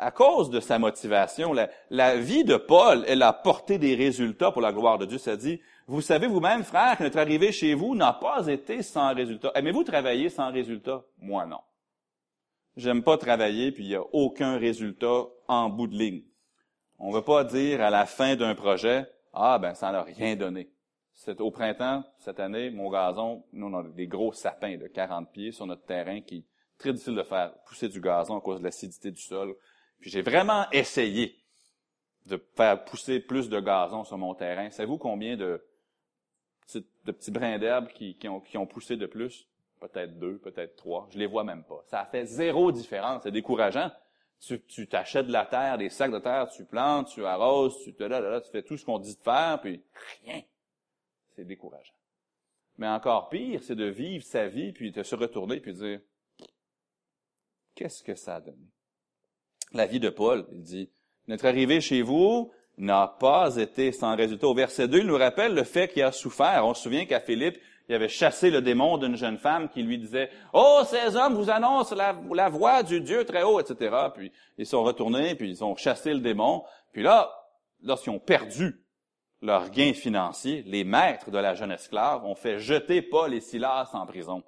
[0.00, 4.52] à cause de sa motivation, la, la, vie de Paul, elle a porté des résultats
[4.52, 5.18] pour la gloire de Dieu.
[5.18, 9.12] Ça dit, vous savez vous-même, frère, que notre arrivée chez vous n'a pas été sans
[9.12, 9.50] résultat.
[9.56, 11.02] Aimez-vous travailler sans résultat?
[11.18, 11.60] Moi, non.
[12.76, 16.22] J'aime pas travailler, puis il n'y a aucun résultat en bout de ligne.
[17.00, 20.36] On ne veut pas dire à la fin d'un projet, ah, ben, ça n'a rien
[20.36, 20.70] donné.
[21.12, 25.32] C'est au printemps, cette année, mon gazon, nous, on a des gros sapins de 40
[25.32, 26.44] pieds sur notre terrain qui est
[26.78, 29.56] très difficile de faire pousser du gazon à cause de l'acidité du sol.
[30.00, 31.36] Puis j'ai vraiment essayé
[32.26, 34.70] de faire pousser plus de gazon sur mon terrain.
[34.70, 35.64] Savez-vous combien de,
[37.04, 39.48] petits brins d'herbe qui, qui, ont, qui ont poussé de plus?
[39.80, 41.08] Peut-être deux, peut-être trois.
[41.10, 41.82] Je les vois même pas.
[41.86, 43.22] Ça a fait zéro différence.
[43.22, 43.90] C'est décourageant
[44.40, 48.04] tu t'achètes de la terre, des sacs de terre, tu plantes, tu arroses, tu te
[48.04, 49.82] là, là, tu fais tout ce qu'on dit de faire, puis
[50.24, 50.42] rien.
[51.34, 51.94] C'est décourageant.
[52.76, 56.00] Mais encore pire, c'est de vivre sa vie, puis de se retourner, puis de dire,
[57.74, 58.68] qu'est-ce que ça a donné?
[59.72, 60.90] La vie de Paul, il dit,
[61.26, 64.46] notre arrivée chez vous n'a pas été sans résultat.
[64.46, 66.64] Au verset 2, il nous rappelle le fait qu'il a souffert.
[66.64, 69.98] On se souvient qu'à Philippe, il avait chassé le démon d'une jeune femme qui lui
[69.98, 73.94] disait Oh, ces hommes vous annoncent la, voix du Dieu très haut, etc.
[74.14, 76.64] Puis ils sont retournés, puis ils ont chassé le démon.
[76.92, 77.30] Puis là,
[77.82, 78.84] lorsqu'ils ont perdu
[79.40, 83.90] leur gain financier, les maîtres de la jeune esclave ont fait jeter Paul et Silas
[83.94, 84.42] en prison.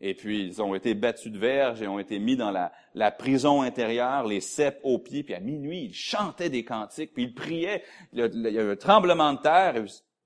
[0.00, 3.62] Et puis, ils ont été battus de verge et ont été mis dans la, prison
[3.62, 5.24] intérieure, les cèpes aux pieds.
[5.24, 7.82] Puis à minuit, ils chantaient des cantiques, puis ils priaient.
[8.12, 9.84] Il y a eu un tremblement de terre, et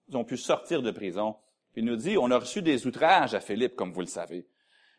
[0.09, 1.37] ils ont pu sortir de prison.
[1.75, 4.47] Il nous dit, on a reçu des outrages à Philippe, comme vous le savez.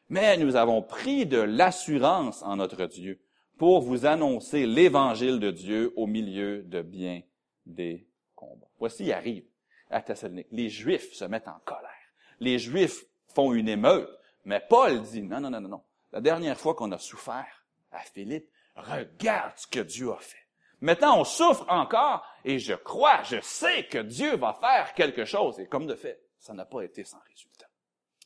[0.09, 3.21] Mais nous avons pris de l'assurance en notre Dieu
[3.57, 7.21] pour vous annoncer l'évangile de Dieu au milieu de bien
[7.65, 8.67] des combats.
[8.79, 9.45] Voici, il arrive
[9.89, 10.47] à Thessalonique.
[10.51, 11.89] Les Juifs se mettent en colère.
[12.39, 14.09] Les Juifs font une émeute.
[14.45, 15.83] Mais Paul dit, non, non, non, non, non.
[16.11, 20.37] La dernière fois qu'on a souffert à Philippe, regarde ce que Dieu a fait.
[20.81, 25.59] Maintenant, on souffre encore et je crois, je sais que Dieu va faire quelque chose.
[25.59, 27.67] Et comme de fait, ça n'a pas été sans résultat.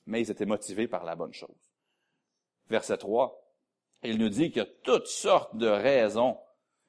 [0.07, 1.55] Mais ils étaient motivés par la bonne chose.
[2.67, 3.39] Verset 3,
[4.03, 6.39] il nous dit qu'il y a toutes sortes de raisons.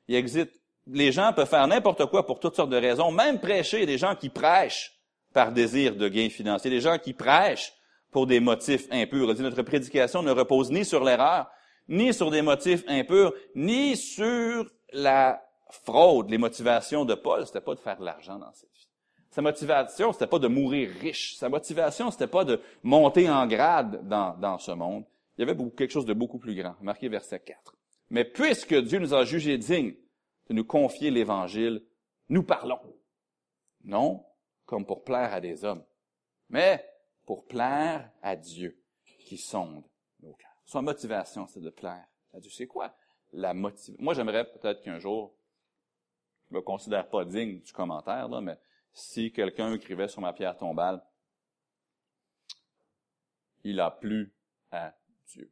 [0.09, 0.51] Il existe,
[0.87, 4.17] les gens peuvent faire n'importe quoi pour toutes sortes de raisons, même prêcher des gens
[4.17, 4.99] qui prêchent
[5.35, 7.75] par désir de gain financier, des gens qui prêchent
[8.11, 9.35] pour des motifs impurs.
[9.35, 11.51] Dit, notre prédication ne repose ni sur l'erreur,
[11.89, 14.65] ni sur des motifs impurs, ni sur
[14.95, 18.88] la fraude, les motivations de Paul, c'était pas de faire de l'argent dans cette vie.
[19.31, 21.37] Sa motivation, c'était pas de mourir riche.
[21.37, 25.05] Sa motivation, c'était pas de monter en grade dans, dans ce monde.
[25.37, 26.75] Il y avait beaucoup, quelque chose de beaucoup plus grand.
[26.81, 27.77] Marqué verset 4.
[28.11, 29.95] Mais puisque Dieu nous a jugés dignes
[30.49, 31.85] de nous confier l'Évangile,
[32.29, 32.81] nous parlons.
[33.85, 34.25] Non
[34.69, 35.83] comme pour plaire à des hommes,
[36.51, 36.85] mais
[37.25, 38.79] pour plaire à Dieu
[39.21, 39.83] qui sonde
[40.21, 40.63] nos cœurs.
[40.67, 42.51] Sa motivation, c'est de plaire à Dieu.
[42.51, 42.95] C'est quoi
[43.33, 43.97] la motivation?
[43.99, 45.35] Moi, j'aimerais peut-être qu'un jour,
[46.51, 48.59] je me considère pas digne du commentaire, là, mais
[48.99, 51.01] si quelqu'un écrivait sur ma pierre tombale,
[53.63, 54.35] il a plu
[54.71, 54.95] à
[55.29, 55.51] Dieu.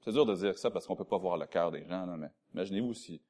[0.00, 2.30] C'est dur de dire ça parce qu'on peut pas voir le cœur des gens, mais
[2.54, 3.22] imaginez-vous si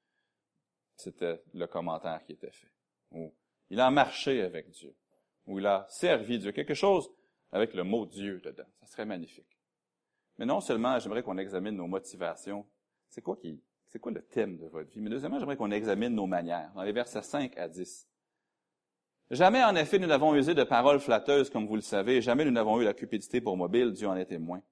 [0.95, 2.71] c'était le commentaire qui était fait.
[3.11, 3.35] Ou
[3.71, 4.95] il a marché avec Dieu.
[5.47, 6.53] Ou il a servi Dieu.
[6.53, 7.11] Quelque chose
[7.51, 8.67] avec le mot Dieu dedans.
[8.81, 9.59] Ça serait magnifique.
[10.39, 12.67] Mais non seulement j'aimerais qu'on examine nos motivations.
[13.09, 15.01] C'est quoi qui, c'est quoi le thème de votre vie?
[15.01, 16.73] Mais deuxièmement, j'aimerais qu'on examine nos manières.
[16.75, 18.08] Dans les versets 5 à 10.
[19.31, 22.23] Jamais, en effet, nous n'avons usé de paroles flatteuses, comme vous le savez.
[22.23, 23.93] Jamais nous n'avons eu la cupidité pour mobile.
[23.93, 24.63] Dieu en est témoin.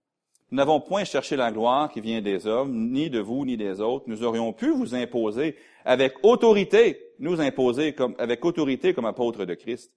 [0.51, 3.81] Nous n'avons point cherché la gloire qui vient des hommes, ni de vous, ni des
[3.81, 4.05] autres.
[4.09, 9.93] Nous aurions pu vous imposer avec autorité, nous imposer avec autorité comme apôtres de Christ.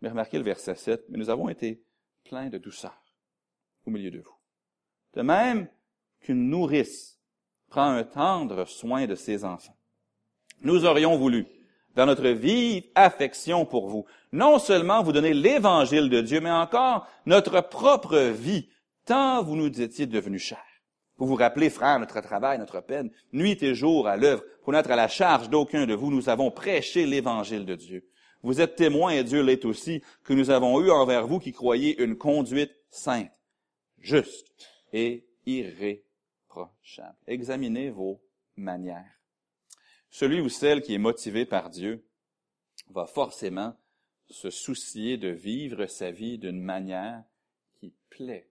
[0.00, 1.06] Mais remarquez le verset 7.
[1.08, 1.82] Mais nous avons été
[2.24, 3.02] pleins de douceur
[3.86, 4.36] au milieu de vous.
[5.14, 5.68] De même
[6.20, 7.18] qu'une nourrice
[7.68, 9.76] prend un tendre soin de ses enfants.
[10.60, 11.46] Nous aurions voulu,
[11.94, 17.06] dans notre vive affection pour vous, non seulement vous donner l'évangile de Dieu, mais encore
[17.26, 18.68] notre propre vie,
[19.04, 20.58] tant vous nous étiez devenus chers.
[21.16, 24.90] Vous vous rappelez, frères, notre travail, notre peine, nuit et jour à l'œuvre, pour n'être
[24.90, 28.08] à la charge d'aucun de vous, nous avons prêché l'évangile de Dieu.
[28.42, 32.02] Vous êtes témoins, et Dieu l'est aussi, que nous avons eu envers vous qui croyez
[32.02, 33.30] une conduite sainte,
[34.00, 37.16] juste et irréprochable.
[37.26, 38.20] Examinez vos
[38.56, 39.13] manières.
[40.14, 42.06] Celui ou celle qui est motivé par Dieu
[42.86, 43.76] va forcément
[44.30, 47.24] se soucier de vivre sa vie d'une manière
[47.72, 48.48] qui plaît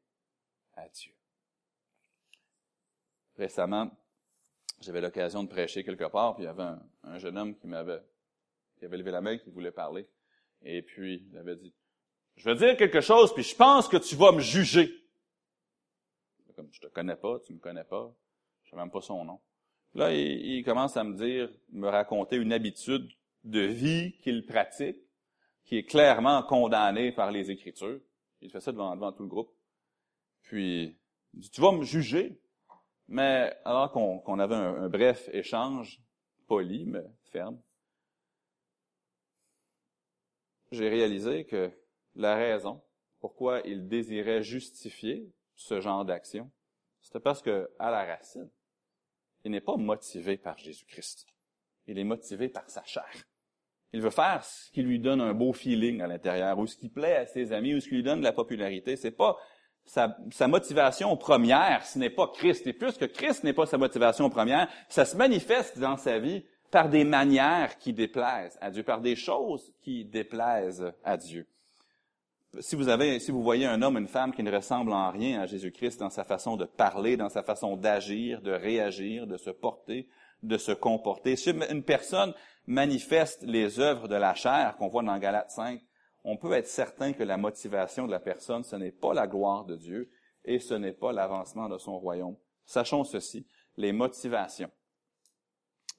[0.74, 1.14] à Dieu.
[3.38, 3.98] Récemment,
[4.82, 8.04] j'avais l'occasion de prêcher quelque part, puis il y avait un, jeune homme qui m'avait
[8.76, 10.10] qui avait levé la main, qui voulait parler.
[10.64, 11.74] Et puis, il avait dit,
[12.36, 14.92] je veux dire quelque chose, puis je pense que tu vas me juger.
[16.58, 18.14] Comme, je te connais pas, tu me connais pas,
[18.66, 19.40] je sais même pas son nom.
[19.96, 23.08] Là, il, commence à me dire, me raconter une habitude
[23.44, 24.98] de vie qu'il pratique,
[25.66, 28.00] qui est clairement condamnée par les Écritures.
[28.42, 29.54] Il fait ça devant, devant tout le groupe.
[30.42, 30.98] Puis,
[31.34, 32.40] il dit, tu vas me juger.
[33.08, 36.02] Mais alors qu'on avait un, bref échange,
[36.48, 37.62] poli, mais ferme,
[40.72, 41.72] j'ai réalisé que
[42.16, 42.82] la raison
[43.24, 46.52] pourquoi il désirait justifier ce genre d'action,
[47.00, 48.50] c'était parce que, à la racine,
[49.44, 51.26] il n'est pas motivé par Jésus-Christ.
[51.88, 53.12] Il est motivé par sa chair.
[53.92, 56.90] Il veut faire ce qui lui donne un beau feeling à l'intérieur, ou ce qui
[56.90, 58.96] plaît à ses amis, ou ce qui lui donne de la popularité.
[58.96, 59.38] C'est pas
[59.86, 62.66] sa, sa, motivation première, ce n'est pas Christ.
[62.66, 66.90] Et puisque Christ n'est pas sa motivation première, ça se manifeste dans sa vie par
[66.90, 71.46] des manières qui déplaisent à Dieu, par des choses qui déplaisent à Dieu.
[72.60, 75.42] Si vous avez, si vous voyez un homme, une femme qui ne ressemble en rien
[75.42, 79.50] à Jésus-Christ dans sa façon de parler, dans sa façon d'agir, de réagir, de se
[79.50, 80.08] porter,
[80.44, 82.34] de se comporter, si une personne
[82.68, 85.82] manifeste les œuvres de la chair qu'on voit dans Galates 5,
[86.24, 89.66] on peut être certain que la motivation de la personne, ce n'est pas la gloire
[89.66, 90.12] de Dieu
[90.46, 92.38] et ce n'est pas l'avancement de son royaume.
[92.66, 94.72] Sachons ceci, les motivations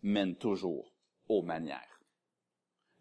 [0.02, 0.94] mènent toujours
[1.28, 1.93] aux manières.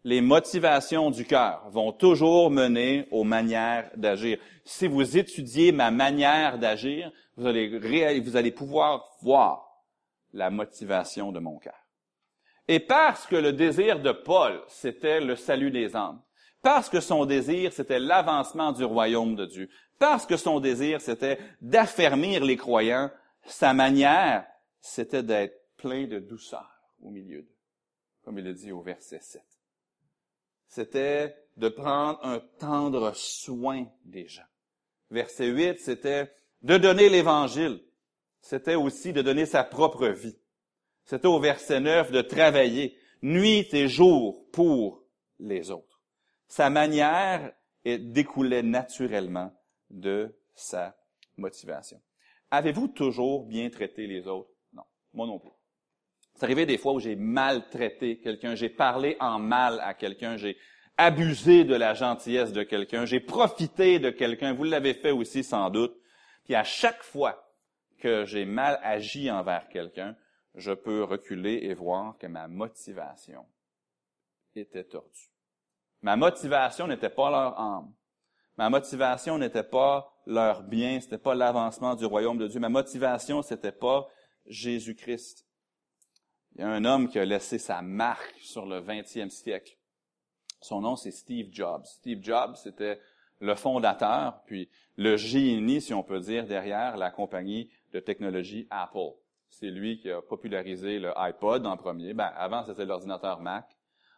[0.06, 4.38] Les motivations du cœur vont toujours mener aux manières d'agir.
[4.62, 9.82] Si vous étudiez ma manière d'agir, vous allez, pouvoir voir
[10.34, 11.88] la motivation de mon cœur.
[12.68, 16.20] Et parce que le désir de Paul, c'était le salut des âmes,
[16.60, 19.70] parce que son désir, c'était l'avancement du royaume de Dieu.
[19.98, 23.10] Parce que son désir, c'était d'affermir les croyants.
[23.46, 24.46] Sa manière,
[24.80, 26.68] c'était d'être plein de douceur
[27.00, 27.56] au milieu d'eux,
[28.22, 29.53] comme il le dit au verset 7.
[30.74, 34.42] C'était de prendre un tendre soin des gens.
[35.08, 36.32] Verset 8, c'était
[36.62, 37.80] de donner l'Évangile.
[38.40, 40.36] C'était aussi de donner sa propre vie.
[41.04, 45.04] C'était au verset 9 de travailler nuit et jour pour
[45.38, 46.02] les autres.
[46.48, 47.52] Sa manière
[47.84, 49.56] découlait naturellement
[49.90, 50.96] de sa
[51.36, 52.02] motivation.
[52.50, 54.50] Avez-vous toujours bien traité les autres?
[54.72, 54.82] Non,
[55.12, 55.53] moi non plus.
[56.34, 60.56] C'est arrivé des fois où j'ai maltraité quelqu'un, j'ai parlé en mal à quelqu'un, j'ai
[60.96, 65.70] abusé de la gentillesse de quelqu'un, j'ai profité de quelqu'un, vous l'avez fait aussi sans
[65.70, 65.96] doute.
[66.44, 67.52] Puis à chaque fois
[67.98, 70.16] que j'ai mal agi envers quelqu'un,
[70.54, 73.46] je peux reculer et voir que ma motivation
[74.54, 75.30] était tordue.
[76.02, 77.92] Ma motivation n'était pas leur âme.
[78.56, 82.60] Ma motivation n'était pas leur bien, c'était pas l'avancement du royaume de Dieu.
[82.60, 84.06] Ma motivation, c'était pas
[84.46, 85.43] Jésus-Christ.
[86.54, 89.76] Il y a un homme qui a laissé sa marque sur le 20e siècle.
[90.60, 91.84] Son nom, c'est Steve Jobs.
[91.84, 93.00] Steve Jobs, c'était
[93.40, 99.14] le fondateur, puis le génie, si on peut dire, derrière la compagnie de technologie Apple.
[99.50, 102.14] C'est lui qui a popularisé le iPod en premier.
[102.14, 103.76] Ben, avant, c'était l'ordinateur Mac.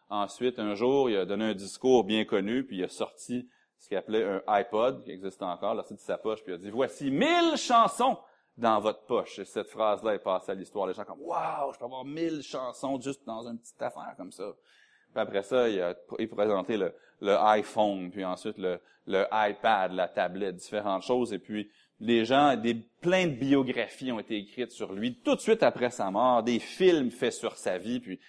[0.09, 3.87] Ensuite, un jour, il a donné un discours bien connu, puis il a sorti ce
[3.87, 6.57] qu'il appelait un iPod, qui existe encore, là, c'est de sa poche, puis il a
[6.59, 8.17] dit, voici mille chansons
[8.57, 9.39] dans votre poche.
[9.39, 10.87] Et cette phrase-là est passée à l'histoire.
[10.87, 14.31] Les gens comme, waouh, je peux avoir mille chansons juste dans une petite affaire comme
[14.31, 14.53] ça.
[15.11, 15.95] Puis après ça, il a,
[16.29, 21.33] présenté le, iPhone, puis ensuite le, le iPad, la tablette, différentes choses.
[21.33, 25.15] Et puis, les gens, des, plein de biographies ont été écrites sur lui.
[25.15, 27.99] Tout de suite après sa mort, des films faits sur sa vie.
[27.99, 28.19] Puis,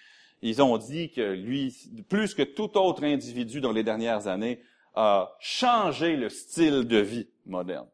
[0.41, 1.75] ils ont dit que lui,
[2.07, 4.61] plus que tout autre individu dans les dernières années,
[4.95, 7.87] a changé le style de vie moderne.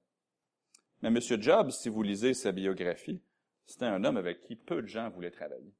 [1.01, 1.19] Mais M.
[1.41, 3.21] Jobs, si vous lisez sa biographie,
[3.65, 5.73] c'était un homme avec qui peu de gens voulaient travailler.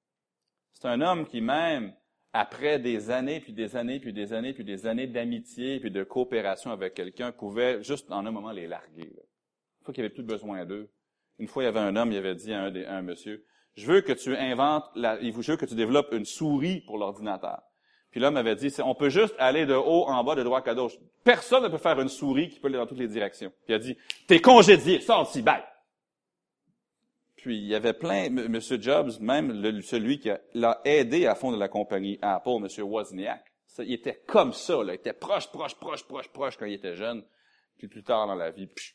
[0.73, 1.93] C'est un homme qui, même
[2.33, 6.03] après des années, puis des années, puis des années, puis des années d'amitié, puis de
[6.03, 9.03] coopération avec quelqu'un, pouvait juste en un moment les larguer.
[9.05, 10.91] Une fois qu'il n'y avait plus besoin d'eux.
[11.37, 13.45] Une fois, il y avait un homme, il avait dit à un, des, un monsieur,
[13.75, 17.61] je veux que tu inventes, la, je veux que tu développes une souris pour l'ordinateur.
[18.15, 20.73] Puis l'homme avait dit, on peut juste aller de haut en bas, de droite à
[20.73, 20.93] gauche.
[21.25, 23.49] Personne ne peut faire une souris qui peut aller dans toutes les directions.
[23.49, 25.65] Puis il a dit, t'es congédié, sors bye.
[27.35, 28.57] Puis il y avait plein, M.
[28.79, 32.83] Jobs, même celui qui l'a aidé à fondre la compagnie Apple, M.
[32.85, 36.75] Wozniak, il était comme ça, là, il était proche, proche, proche, proche, proche quand il
[36.75, 37.21] était jeune.
[37.77, 38.93] Puis plus tard dans la vie, ils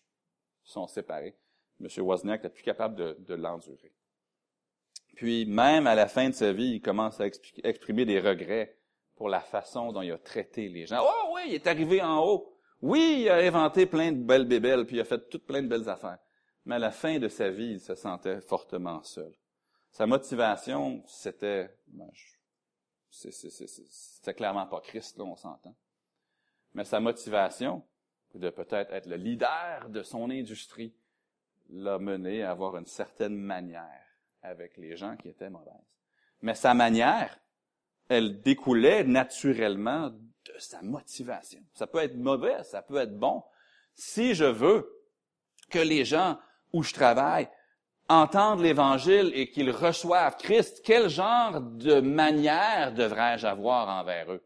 [0.65, 1.37] sont séparés.
[1.79, 1.89] M.
[1.99, 3.93] Wozniak n'était plus capable de l'endurer.
[5.15, 8.79] Puis même à la fin de sa vie, il commence à exprimer des regrets
[9.21, 11.03] pour la façon dont il a traité les gens.
[11.03, 12.57] Oh oui, il est arrivé en haut.
[12.81, 15.69] Oui, il a inventé plein de belles bébelles, puis il a fait toutes plein de
[15.69, 16.17] belles affaires.
[16.65, 19.31] Mais à la fin de sa vie, il se sentait fortement seul.
[19.91, 22.11] Sa motivation, c'était, ben,
[23.11, 25.77] c'était clairement pas Christ, là, on s'entend.
[26.73, 27.83] Mais sa motivation,
[28.35, 30.95] de peut-être être le leader de son industrie,
[31.69, 34.07] l'a mené à avoir une certaine manière
[34.41, 35.75] avec les gens qui étaient mauvaises.
[36.41, 37.39] Mais sa manière,
[38.11, 41.61] elle découlait naturellement de sa motivation.
[41.75, 43.43] Ça peut être mauvais, ça peut être bon.
[43.95, 44.91] Si je veux
[45.71, 46.37] que les gens
[46.73, 47.49] où je travaille
[48.09, 54.43] entendent l'Évangile et qu'ils reçoivent Christ, quel genre de manière devrais-je avoir envers eux?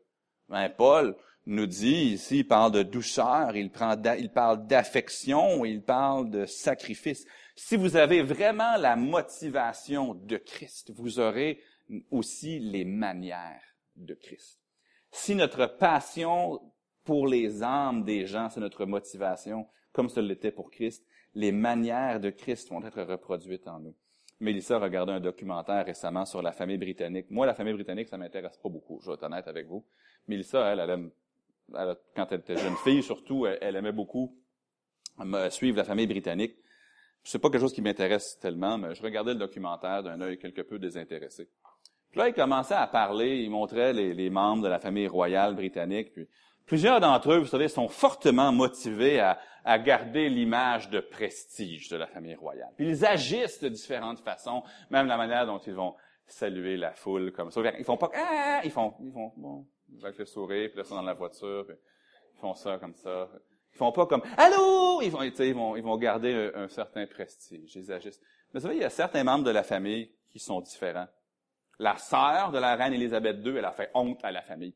[0.50, 3.70] Ben, Paul nous dit ici, il parle de douceur, il,
[4.18, 7.24] il parle d'affection, il parle de sacrifice.
[7.57, 11.62] Si vous avez vraiment la motivation de Christ, vous aurez
[12.11, 13.62] aussi les manières
[13.97, 14.61] de Christ.
[15.11, 16.61] Si notre passion
[17.05, 22.20] pour les âmes des gens, c'est notre motivation, comme ce l'était pour Christ, les manières
[22.20, 23.94] de Christ vont être reproduites en nous.
[24.40, 27.31] Mélissa a regardé un documentaire récemment sur la famille britannique.
[27.31, 29.85] Moi, la famille britannique, ça m'intéresse pas beaucoup, je vais être honnête avec vous.
[30.27, 31.11] Mélissa, elle, elle, aime,
[32.14, 34.37] quand elle était jeune fille, surtout, elle, aimait beaucoup
[35.51, 36.57] suivre la famille britannique.
[37.23, 40.62] C'est pas quelque chose qui m'intéresse tellement, mais je regardais le documentaire d'un œil quelque
[40.62, 41.49] peu désintéressé.
[42.14, 46.12] Puis là, il commençait à parler, il montrait les, membres de la famille royale britannique.
[46.12, 46.29] Puis
[46.64, 49.37] plusieurs d'entre eux, vous savez, sont fortement motivés à,
[49.81, 52.70] garder l'image de prestige de la famille royale.
[52.77, 57.33] Puis ils agissent de différentes façons, même la manière dont ils vont saluer la foule
[57.33, 57.61] comme ça.
[57.77, 58.61] Ils font pas ah!
[58.62, 59.66] ils font ils font bon
[60.00, 61.77] avec le sourire, puis là, ils sont dans la voiture, puis
[62.37, 63.29] ils font ça comme ça.
[63.72, 67.09] Ils font pas comme allô, ils vont ils vont ils vont garder un, un certain
[67.09, 68.20] prestige, ils agissent.
[68.53, 71.09] Mais vous savez, il y a certains membres de la famille qui sont différents.
[71.79, 74.75] La sœur de la reine Élisabeth II, elle a fait honte à la famille.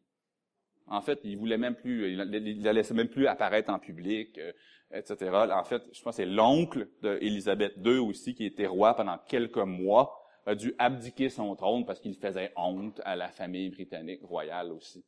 [0.87, 4.53] En fait, il voulait même plus, il la laissait même plus apparaître en public, euh,
[4.91, 5.31] etc.
[5.53, 9.59] En fait, je pense que c'est l'oncle d'Élisabeth II aussi, qui était roi pendant quelques
[9.59, 14.73] mois, a dû abdiquer son trône parce qu'il faisait honte à la famille britannique royale
[14.73, 15.05] aussi.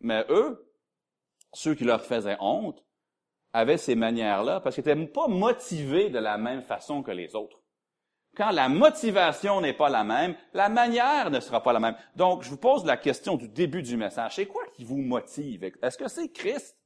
[0.00, 0.68] Mais eux,
[1.52, 2.84] ceux qui leur faisaient honte,
[3.52, 7.62] avaient ces manières-là parce qu'ils n'étaient pas motivés de la même façon que les autres.
[8.38, 11.96] Quand la motivation n'est pas la même, la manière ne sera pas la même.
[12.14, 14.36] Donc, je vous pose la question du début du message.
[14.36, 15.64] C'est quoi qui vous motive?
[15.82, 16.76] Est-ce que c'est Christ?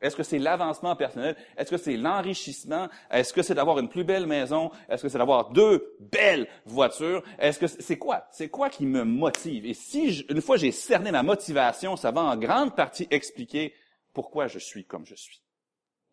[0.00, 1.36] Est-ce que c'est l'avancement personnel?
[1.58, 2.88] Est-ce que c'est l'enrichissement?
[3.10, 4.70] Est-ce que c'est d'avoir une plus belle maison?
[4.88, 7.22] Est-ce que c'est d'avoir deux belles voitures?
[7.38, 8.26] Est-ce que c'est quoi?
[8.30, 9.66] C'est quoi qui me motive?
[9.66, 13.74] Et si, une fois j'ai cerné ma motivation, ça va en grande partie expliquer
[14.14, 15.42] pourquoi je suis comme je suis.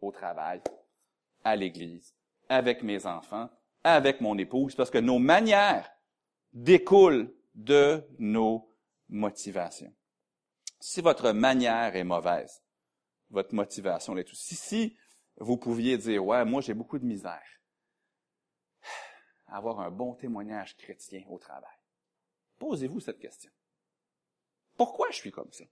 [0.01, 0.61] Au travail,
[1.45, 2.13] à l'église,
[2.49, 3.49] avec mes enfants,
[3.84, 5.89] avec mon épouse, parce que nos manières
[6.53, 8.69] découle de nos
[9.09, 9.93] motivations.
[10.79, 12.63] Si votre manière est mauvaise,
[13.29, 14.55] votre motivation l'est aussi.
[14.55, 14.97] Si
[15.38, 17.41] vous pouviez dire, ouais, moi j'ai beaucoup de misère
[19.47, 21.77] avoir un bon témoignage chrétien au travail,
[22.59, 23.51] posez-vous cette question.
[24.77, 25.65] Pourquoi je suis comme ça?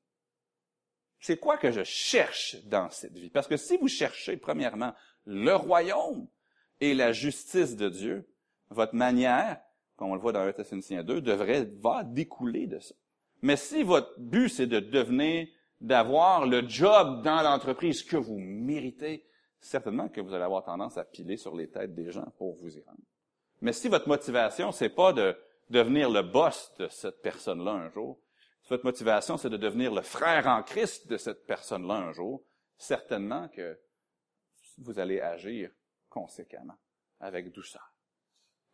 [1.20, 3.30] C'est quoi que je cherche dans cette vie?
[3.30, 4.94] Parce que si vous cherchez, premièrement,
[5.26, 6.28] le royaume
[6.82, 8.28] et la justice de Dieu,
[8.70, 9.62] votre manière,
[9.96, 12.96] comme on le voit dans 1 Thessaloniciens 2, devrait, va découler de ça.
[13.44, 15.48] Mais si votre but, c'est de devenir,
[15.80, 19.26] d'avoir le job dans l'entreprise que vous méritez,
[19.60, 22.78] certainement que vous allez avoir tendance à piler sur les têtes des gens pour vous
[22.78, 23.00] y rendre.
[23.62, 25.36] Mais si votre motivation, c'est pas de
[25.70, 28.20] devenir le boss de cette personne-là un jour,
[28.64, 32.44] si votre motivation, c'est de devenir le frère en Christ de cette personne-là un jour,
[32.78, 33.80] certainement que
[34.78, 35.72] vous allez agir
[36.12, 36.78] conséquemment,
[37.20, 37.96] avec douceur,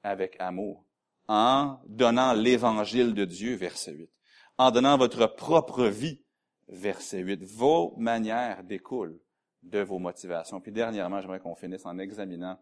[0.03, 0.83] avec amour,
[1.29, 4.09] en donnant l'évangile de Dieu, verset 8,
[4.57, 6.25] en donnant votre propre vie,
[6.67, 7.43] verset 8.
[7.43, 9.19] Vos manières découlent
[9.63, 10.59] de vos motivations.
[10.59, 12.59] Puis dernièrement, j'aimerais qu'on finisse en examinant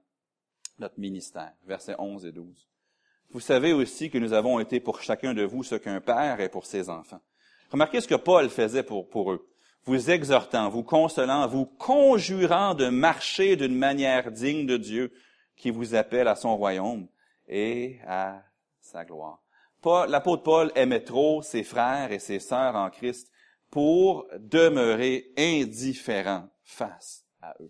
[0.77, 2.69] notre ministère, versets 11 et 12.
[3.29, 6.49] Vous savez aussi que nous avons été pour chacun de vous ce qu'un père est
[6.49, 7.21] pour ses enfants.
[7.71, 9.47] Remarquez ce que Paul faisait pour, pour eux.
[9.85, 15.13] Vous exhortant, vous consolant, vous conjurant de marcher d'une manière digne de Dieu
[15.55, 17.07] qui vous appelle à son royaume
[17.47, 18.43] et à
[18.79, 19.41] sa gloire.
[20.07, 23.31] L'apôtre Paul aimait trop ses frères et ses sœurs en Christ
[23.69, 27.67] pour demeurer indifférent face à eux.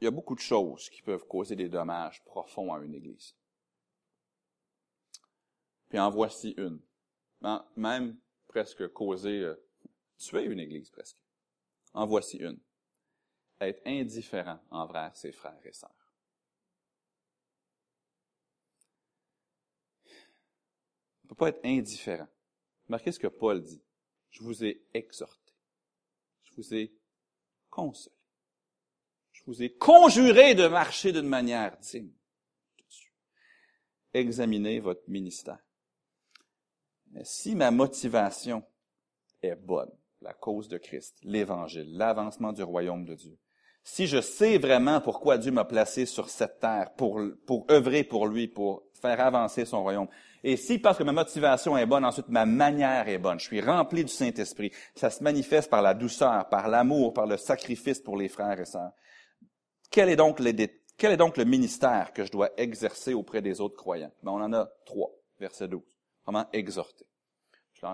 [0.00, 3.34] Il y a beaucoup de choses qui peuvent causer des dommages profonds à une Église.
[5.96, 6.78] Puis en voici une.
[7.74, 8.18] Même
[8.48, 9.56] presque causer, euh,
[10.18, 11.16] tuer une Église presque.
[11.94, 12.60] En voici une.
[13.62, 16.12] Être indifférent envers ses frères et sœurs.
[20.04, 22.28] On ne peut pas être indifférent.
[22.88, 23.82] Marquez ce que Paul dit.
[24.28, 25.54] Je vous ai exhorté.
[26.42, 26.94] Je vous ai
[27.70, 28.14] consolé.
[29.32, 32.12] Je vous ai conjuré de marcher d'une manière digne.
[34.12, 35.65] Examinez votre ministère.
[37.22, 38.62] Si ma motivation
[39.42, 39.90] est bonne,
[40.20, 43.38] la cause de Christ, l'Évangile, l'avancement du royaume de Dieu,
[43.84, 48.26] si je sais vraiment pourquoi Dieu m'a placé sur cette terre, pour, pour œuvrer pour
[48.26, 50.08] lui, pour faire avancer son royaume,
[50.42, 53.60] et si parce que ma motivation est bonne, ensuite ma manière est bonne, je suis
[53.60, 58.16] rempli du Saint-Esprit, ça se manifeste par la douceur, par l'amour, par le sacrifice pour
[58.16, 58.92] les frères et sœurs.
[59.90, 60.40] Quel est donc,
[60.96, 64.12] quel est donc le ministère que je dois exercer auprès des autres croyants?
[64.22, 65.95] Ben, on en a trois, verset 12.
[66.26, 67.06] Vraiment exhorter.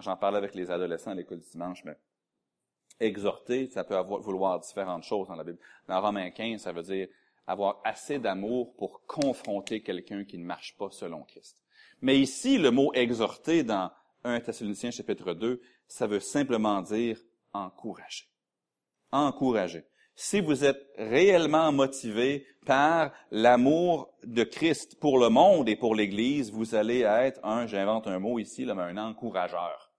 [0.01, 1.99] J'en parlais avec les adolescents à l'école du dimanche, mais
[3.01, 5.59] exhorter, ça peut vouloir différentes choses dans la Bible.
[5.89, 7.09] Dans Romains 15, ça veut dire
[7.47, 11.63] avoir assez d'amour pour confronter quelqu'un qui ne marche pas selon Christ.
[12.01, 13.91] Mais ici, le mot exhorter dans
[14.25, 17.19] 1 Thessaloniciens chapitre 2, ça veut simplement dire
[17.53, 18.27] encourager.
[19.11, 19.85] Encourager.
[20.15, 26.53] Si vous êtes réellement motivé par l'amour de Christ pour le monde et pour l'Église,
[26.53, 29.93] vous allez être un, j'invente un mot ici, là, mais un encourageur.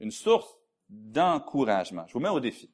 [0.00, 0.56] Une source
[0.88, 2.04] d'encouragement.
[2.06, 2.70] Je vous mets au défi.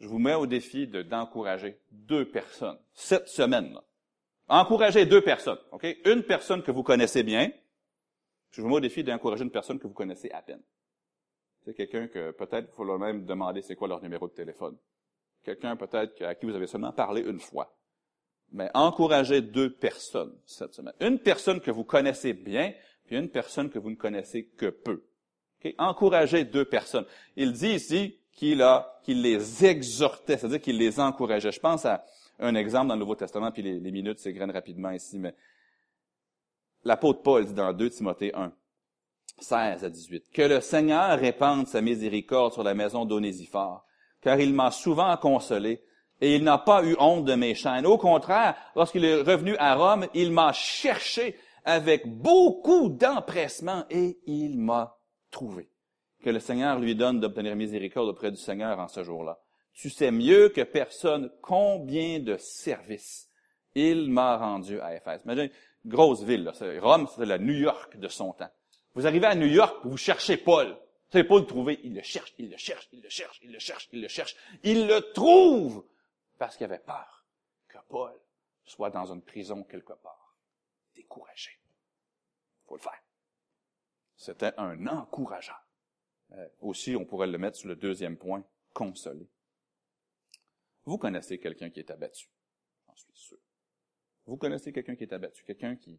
[0.00, 3.84] Je vous mets au défi d'encourager deux personnes cette semaine-là.
[4.48, 5.58] Encouragez deux personnes?
[6.04, 7.52] Une personne que vous connaissez bien.
[8.50, 10.62] Je vous mets au défi d'encourager une personne que vous connaissez à peine.
[11.70, 14.76] C'est quelqu'un que peut-être il faut leur même demander c'est quoi leur numéro de téléphone.
[15.44, 17.72] Quelqu'un peut-être à qui vous avez seulement parlé une fois.
[18.50, 20.94] Mais encouragez deux personnes cette semaine.
[21.00, 25.04] Une personne que vous connaissez bien, puis une personne que vous ne connaissez que peu.
[25.60, 25.76] Okay?
[25.78, 27.06] Encouragez deux personnes.
[27.36, 28.64] Il dit ici qu'il
[29.04, 31.52] qu'il les exhortait, c'est-à-dire qu'il les encourageait.
[31.52, 32.04] Je pense à
[32.40, 35.34] un exemple dans le Nouveau Testament, puis les, les minutes s'égrènent rapidement ici, mais
[36.82, 38.52] l'apôtre Paul dit dans 2 Timothée 1,
[39.40, 43.84] 16 à 18, que le Seigneur répande sa miséricorde sur la maison d'Onésiphore,
[44.20, 45.82] car il m'a souvent consolé,
[46.20, 47.86] et il n'a pas eu honte de mes chaînes.
[47.86, 51.34] Au contraire, lorsqu'il est revenu à Rome, il m'a cherché
[51.64, 54.98] avec beaucoup d'empressement, et il m'a
[55.30, 55.70] trouvé.
[56.22, 59.38] Que le Seigneur lui donne d'obtenir miséricorde auprès du Seigneur en ce jour-là.
[59.72, 63.28] Tu sais mieux que personne combien de services
[63.74, 65.22] il m'a rendu à Éphèse.
[65.24, 65.52] Imaginez,
[65.86, 66.52] grosse ville, là.
[66.80, 68.50] Rome, c'est la New York de son temps.
[68.94, 70.68] Vous arrivez à New York, vous cherchez Paul.
[70.68, 71.80] Vous savez pas le trouver.
[71.84, 74.36] Il le cherche, il le cherche, il le cherche, il le cherche, il le cherche.
[74.62, 75.84] Il le trouve
[76.38, 77.24] parce qu'il avait peur
[77.68, 78.12] que Paul
[78.64, 80.36] soit dans une prison quelque part.
[80.94, 81.50] Découragé.
[82.66, 83.02] Faut le faire.
[84.16, 85.52] C'était un encourageant.
[86.32, 89.28] Euh, aussi, on pourrait le mettre sur le deuxième point, consoler.
[90.84, 92.28] Vous connaissez quelqu'un qui est abattu
[93.00, 93.38] suis sûr.
[94.26, 95.98] Vous connaissez quelqu'un qui est abattu, quelqu'un qui,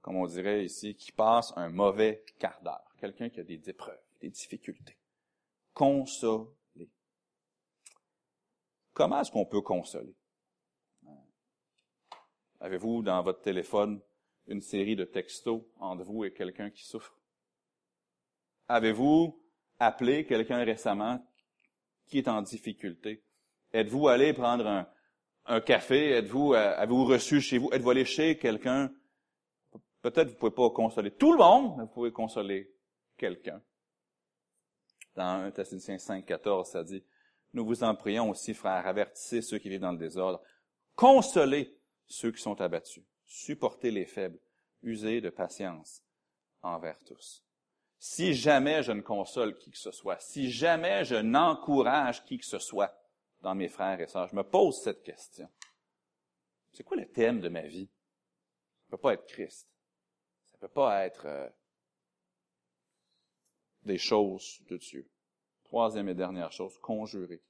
[0.00, 4.00] comme on dirait ici, qui passe un mauvais quart d'heure, quelqu'un qui a des épreuves,
[4.20, 4.96] des difficultés.
[5.74, 6.48] Consoler.
[8.92, 10.14] Comment est-ce qu'on peut consoler?
[12.60, 14.00] Avez-vous dans votre téléphone
[14.48, 17.16] une série de textos entre vous et quelqu'un qui souffre?
[18.66, 19.40] Avez-vous
[19.78, 21.24] appelé quelqu'un récemment
[22.06, 23.22] qui est en difficulté?
[23.72, 24.88] Êtes-vous allé prendre un,
[25.46, 26.10] un café?
[26.12, 27.70] Êtes-vous, euh, avez-vous reçu chez vous?
[27.72, 28.92] Êtes-vous allé chez quelqu'un?
[30.10, 32.72] Peut-être vous ne pouvez pas consoler tout le monde, mais vous pouvez consoler
[33.18, 33.62] quelqu'un.
[35.14, 37.04] Dans 1 Thessaloniciens 5, 14, ça dit,
[37.52, 40.40] nous vous en prions aussi, frères, avertissez ceux qui vivent dans le désordre,
[40.94, 44.38] consolez ceux qui sont abattus, supportez les faibles,
[44.82, 46.02] usez de patience
[46.62, 47.44] envers tous.
[47.98, 52.46] Si jamais je ne console qui que ce soit, si jamais je n'encourage qui que
[52.46, 52.96] ce soit
[53.42, 55.50] dans mes frères et sœurs, je me pose cette question.
[56.72, 57.88] C'est quoi le thème de ma vie?
[57.88, 59.68] Ça ne peut pas être Christ.
[60.60, 61.48] Ne peut pas être euh,
[63.84, 65.08] des choses de Dieu.
[65.64, 67.42] Troisième et dernière chose, conjurer.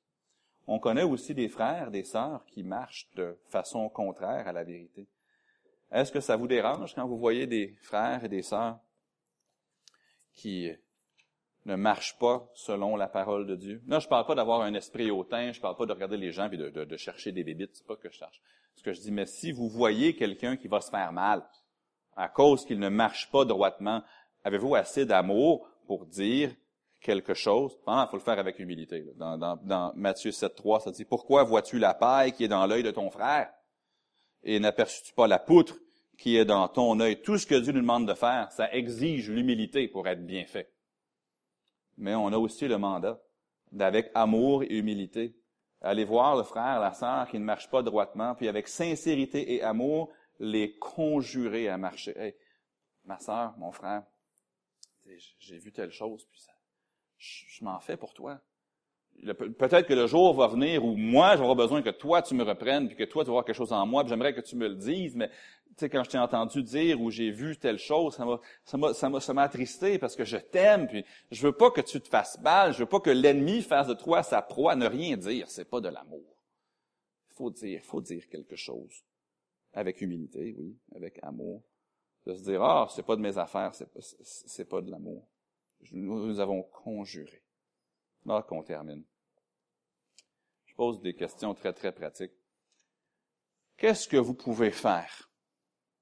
[0.66, 5.08] On connaît aussi des frères, des sœurs qui marchent de façon contraire à la vérité.
[5.90, 8.78] Est-ce que ça vous dérange quand vous voyez des frères et des sœurs
[10.34, 10.70] qui
[11.64, 13.82] ne marchent pas selon la parole de Dieu?
[13.86, 16.18] Là, je ne parle pas d'avoir un esprit hautain, je ne parle pas de regarder
[16.18, 18.42] les gens et de, de, chercher des bébites, c'est pas que je cherche.
[18.74, 21.42] Ce que je dis, mais si vous voyez quelqu'un qui va se faire mal
[22.18, 24.02] à cause qu'il ne marche pas droitement,
[24.42, 26.52] avez-vous assez d'amour pour dire
[27.00, 27.78] quelque chose?
[27.86, 29.06] Il faut le faire avec humilité.
[29.16, 33.08] Dans Matthieu 7.3, ça dit, Pourquoi vois-tu la paille qui est dans l'œil de ton
[33.10, 33.50] frère
[34.42, 35.76] et n'aperçus-tu pas la poutre
[36.18, 37.22] qui est dans ton œil?
[37.22, 40.72] Tout ce que Dieu nous demande de faire, ça exige l'humilité pour être bien fait.
[41.96, 43.20] Mais on a aussi le mandat
[43.70, 45.36] d'avec amour et humilité,
[45.80, 49.62] aller voir le frère, la sœur qui ne marche pas droitement, puis avec sincérité et
[49.62, 52.16] amour, les conjurer à marcher.
[52.18, 52.34] Hey,
[53.04, 54.04] ma sœur, mon frère,
[55.38, 56.52] j'ai vu telle chose, puis ça,
[57.16, 58.40] je, m'en fais pour toi.
[59.24, 62.86] Peut-être que le jour va venir où moi, j'aurai besoin que toi, tu me reprennes,
[62.86, 64.68] puis que toi, tu vas voir quelque chose en moi, puis j'aimerais que tu me
[64.68, 65.30] le dises, mais
[65.76, 69.34] tu quand je t'ai entendu dire ou j'ai vu telle chose, ça m'a, ça ça
[69.34, 72.72] m'a, attristé parce que je t'aime, puis je veux pas que tu te fasses mal,
[72.72, 74.76] je veux pas que l'ennemi fasse de toi sa proie.
[74.76, 76.36] Ne rien dire, c'est pas de l'amour.
[77.30, 79.04] Faut dire, faut dire quelque chose.
[79.72, 81.62] Avec humilité, oui, avec amour.
[82.26, 85.28] De se dire, ah, c'est pas de mes affaires, c'est pas, c'est pas de l'amour
[85.92, 87.42] nous avons conjuré.
[88.24, 89.04] Là qu'on termine.
[90.66, 92.32] Je pose des questions très, très pratiques.
[93.76, 95.30] Qu'est-ce que vous pouvez faire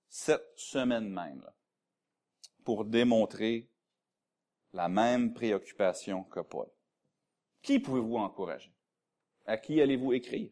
[0.09, 1.45] cette semaine même
[2.64, 3.71] pour démontrer
[4.73, 6.69] la même préoccupation que Paul?
[7.62, 8.75] Qui pouvez-vous encourager?
[9.45, 10.51] À qui allez-vous écrire?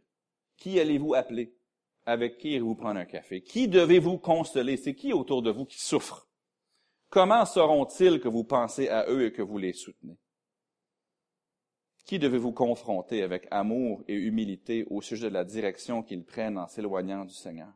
[0.57, 1.57] Qui allez-vous appeler?
[2.07, 3.43] Avec qui allez-vous prendre un café?
[3.43, 4.77] Qui devez-vous consoler?
[4.77, 6.29] C'est qui autour de vous qui souffre?
[7.09, 10.19] Comment sauront-ils que vous pensez à eux et que vous les soutenez?
[12.05, 16.67] Qui devez-vous confronter avec amour et humilité au sujet de la direction qu'ils prennent en
[16.67, 17.73] s'éloignant du Seigneur?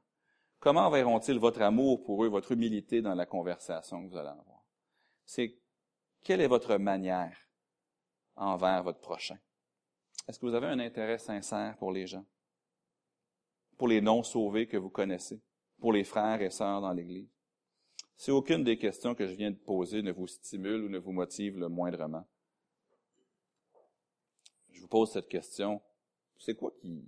[0.60, 4.66] Comment verront-ils votre amour pour eux, votre humilité dans la conversation que vous allez avoir?
[5.24, 5.56] C'est
[6.22, 7.38] quelle est votre manière
[8.36, 9.38] envers votre prochain?
[10.26, 12.26] Est-ce que vous avez un intérêt sincère pour les gens?
[13.78, 15.40] Pour les non-sauvés que vous connaissez?
[15.78, 17.30] Pour les frères et sœurs dans l'Église?
[18.16, 21.12] Si aucune des questions que je viens de poser ne vous stimule ou ne vous
[21.12, 22.26] motive le moindrement,
[24.72, 25.80] je vous pose cette question.
[26.36, 27.04] C'est quoi qui,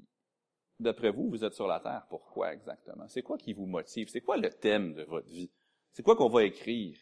[0.78, 2.06] d'après vous, vous êtes sur la Terre?
[2.08, 3.08] Pourquoi exactement?
[3.08, 4.08] C'est quoi qui vous motive?
[4.08, 5.50] C'est quoi le thème de votre vie?
[5.92, 6.96] C'est quoi qu'on va écrire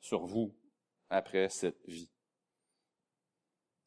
[0.00, 0.54] sur vous
[1.08, 2.11] après cette vie?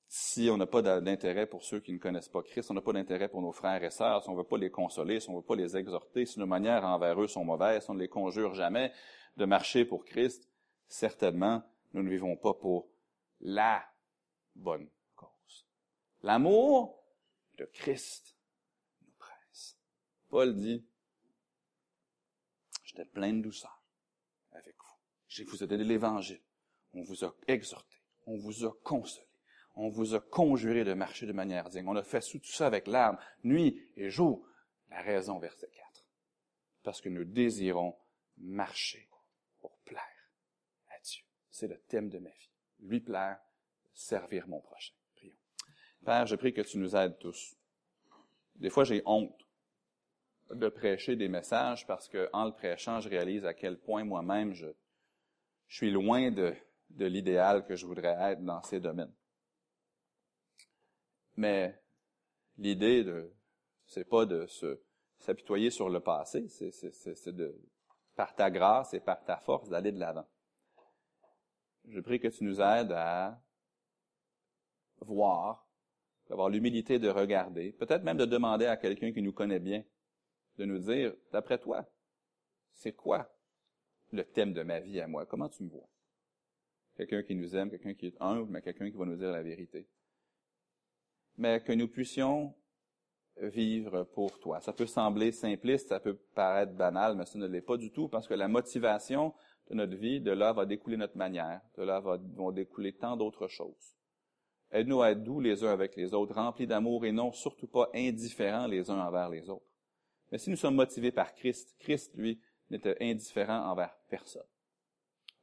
[0.07, 2.93] Si on n'a pas d'intérêt pour ceux qui ne connaissent pas Christ, on n'a pas
[2.93, 5.33] d'intérêt pour nos frères et sœurs, si on ne veut pas les consoler, si on
[5.33, 7.99] ne veut pas les exhorter, si nos manières envers eux sont mauvaises, si on ne
[7.99, 8.91] les conjure jamais,
[9.35, 10.47] de marcher pour Christ,
[10.87, 12.87] certainement, nous ne vivons pas pour
[13.41, 13.83] la
[14.55, 15.67] bonne cause.
[16.21, 17.03] L'amour
[17.57, 18.37] de Christ
[19.01, 19.77] nous presse.
[20.29, 20.85] Paul dit,
[22.83, 23.83] j'étais plein de douceur
[24.51, 24.95] avec vous.
[25.27, 26.41] Je vous ai donné l'Évangile.
[26.93, 27.97] On vous a exhorté.
[28.25, 29.27] On vous a consolé.
[29.75, 31.87] On vous a conjuré de marcher de manière digne.
[31.87, 34.47] On a fait tout ça avec larmes, nuit et jour.
[34.89, 36.05] La raison, verset 4.
[36.83, 37.95] Parce que nous désirons
[38.37, 39.09] marcher
[39.59, 40.31] pour plaire
[40.89, 41.23] à Dieu.
[41.49, 42.51] C'est le thème de ma vie.
[42.79, 43.39] Lui plaire,
[43.93, 44.93] servir mon prochain.
[45.15, 45.35] Prions.
[46.05, 47.57] Père, je prie que tu nous aides tous.
[48.55, 49.45] Des fois, j'ai honte
[50.51, 54.53] de prêcher des messages parce que, en le prêchant, je réalise à quel point moi-même
[54.53, 54.67] je,
[55.67, 56.55] suis loin de
[57.05, 59.11] l'idéal que je voudrais être dans ces domaines.
[61.35, 61.79] Mais
[62.57, 63.33] l'idée de,
[63.85, 64.81] c'est pas de se
[65.19, 67.59] s'apitoyer sur le passé, c'est de,
[68.15, 70.27] par ta grâce et par ta force, d'aller de l'avant.
[71.87, 73.41] Je prie que tu nous aides à
[74.99, 75.67] voir,
[76.27, 79.83] d'avoir l'humilité de regarder, peut-être même de demander à quelqu'un qui nous connaît bien,
[80.57, 81.85] de nous dire, d'après toi,
[82.71, 83.29] c'est quoi
[84.11, 85.25] le thème de ma vie à moi?
[85.25, 85.89] Comment tu me vois?
[86.95, 89.43] Quelqu'un qui nous aime, quelqu'un qui est humble, mais quelqu'un qui va nous dire la
[89.43, 89.87] vérité.
[91.37, 92.53] Mais que nous puissions
[93.37, 94.61] vivre pour toi.
[94.61, 98.07] Ça peut sembler simpliste, ça peut paraître banal, mais ce ne l'est pas du tout
[98.07, 99.33] parce que la motivation
[99.69, 103.47] de notre vie, de là va découler notre manière, de là vont découler tant d'autres
[103.47, 103.97] choses.
[104.71, 107.89] Aide-nous à être doux les uns avec les autres, remplis d'amour et non surtout pas
[107.93, 109.65] indifférents les uns envers les autres.
[110.31, 114.47] Mais si nous sommes motivés par Christ, Christ, lui, n'était indifférent envers personne.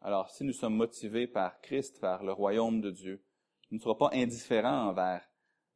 [0.00, 3.22] Alors, si nous sommes motivés par Christ, par le royaume de Dieu,
[3.70, 5.26] nous ne serons pas indifférents envers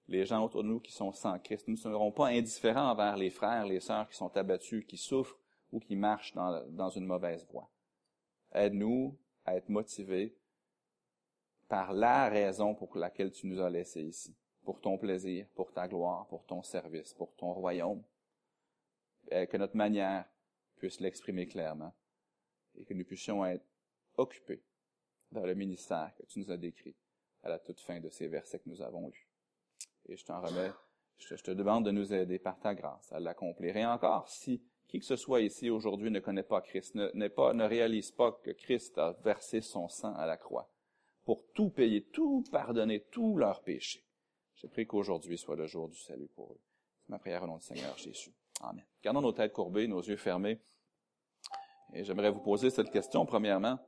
[0.08, 1.66] les gens autour de nous qui sont sans Christ.
[1.66, 5.38] Nous ne serons pas indifférents envers les frères, les sœurs qui sont abattus, qui souffrent
[5.72, 7.70] ou qui marchent dans, dans une mauvaise voie.
[8.52, 10.36] Aide-nous à être motivés
[11.68, 14.36] par la raison pour laquelle tu nous as laissés ici.
[14.64, 18.02] Pour ton plaisir, pour ta gloire, pour ton service, pour ton royaume.
[19.30, 20.24] Et que notre manière
[20.76, 21.92] puisse l'exprimer clairement.
[22.76, 23.64] Et que nous puissions être
[24.16, 24.62] occupés
[25.32, 26.96] dans le ministère que tu nous as décrit
[27.42, 29.25] à la toute fin de ces versets que nous avons lus.
[30.08, 30.70] Et je t'en remets,
[31.18, 33.76] je te, demande de nous aider par ta grâce à l'accomplir.
[33.76, 37.52] Et encore, si qui que ce soit ici aujourd'hui ne connaît pas Christ, ne, pas,
[37.52, 40.70] ne réalise pas que Christ a versé son sang à la croix
[41.24, 44.04] pour tout payer, tout pardonner, tous leurs péchés.
[44.54, 46.60] Je prie qu'aujourd'hui soit le jour du salut pour eux.
[47.00, 48.32] C'est ma prière au nom du Seigneur Jésus.
[48.60, 48.84] Amen.
[49.02, 50.60] Gardons nos têtes courbées, nos yeux fermés.
[51.92, 53.78] Et j'aimerais vous poser cette question premièrement.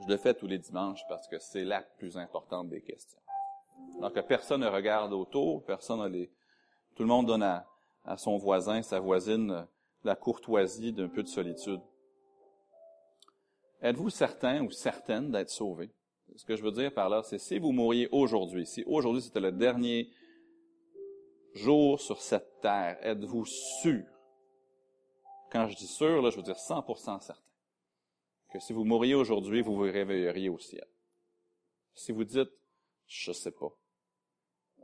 [0.00, 3.20] Je le fais tous les dimanches parce que c'est l'acte plus importante des questions.
[3.98, 6.30] Alors que personne ne regarde autour, personne ne les,
[6.94, 7.66] tout le monde donne à,
[8.16, 9.66] son voisin, sa voisine,
[10.02, 11.80] la courtoisie d'un peu de solitude.
[13.80, 15.90] Êtes-vous certain ou certaine d'être sauvé?
[16.36, 19.40] Ce que je veux dire par là, c'est si vous mouriez aujourd'hui, si aujourd'hui c'était
[19.40, 20.10] le dernier
[21.54, 24.04] jour sur cette terre, êtes-vous sûr?
[25.50, 27.40] Quand je dis sûr, là, je veux dire 100% certain.
[28.52, 30.86] Que si vous mouriez aujourd'hui, vous vous réveilleriez au ciel.
[31.94, 32.50] Si vous dites,
[33.06, 33.72] je sais pas.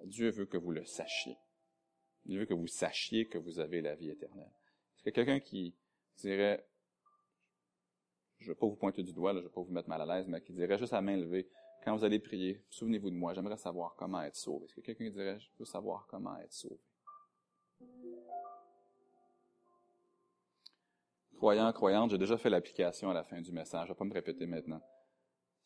[0.05, 1.37] Dieu veut que vous le sachiez.
[2.25, 4.53] Dieu veut que vous sachiez que vous avez la vie éternelle.
[4.97, 5.75] Est-ce que quelqu'un qui
[6.19, 6.67] dirait,
[8.39, 10.01] je ne vais pas vous pointer du doigt, je ne vais pas vous mettre mal
[10.03, 11.49] à l'aise, mais qui dirait juste à main levée,
[11.85, 14.67] quand vous allez prier, souvenez-vous de moi, j'aimerais savoir comment être sauvé.
[14.67, 16.81] Est-ce que quelqu'un dirait, je veux savoir comment être sauvé?
[21.37, 24.05] Croyant, croyante, j'ai déjà fait l'application à la fin du message, je ne vais pas
[24.05, 24.83] me répéter maintenant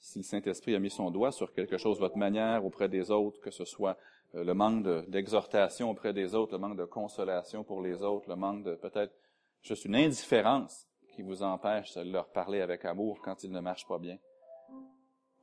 [0.05, 3.41] si le Saint-Esprit a mis son doigt sur quelque chose, votre manière auprès des autres,
[3.41, 3.97] que ce soit
[4.33, 8.65] le manque d'exhortation auprès des autres, le manque de consolation pour les autres, le manque
[8.65, 9.15] de peut-être
[9.63, 13.87] juste une indifférence qui vous empêche de leur parler avec amour quand ils ne marchent
[13.87, 14.19] pas bien.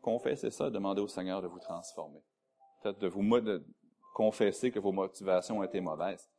[0.02, 2.22] Confessez ça, demandez au Seigneur de vous transformer.
[2.82, 3.64] Peut-être de vous de
[4.14, 6.30] confesser que vos motivations ont été mauvaises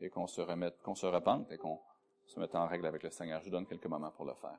[0.00, 1.80] et qu'on se remette, qu'on se repente et qu'on
[2.26, 3.40] se mette en règle avec le Seigneur.
[3.40, 4.58] Je vous donne quelques moments pour le faire.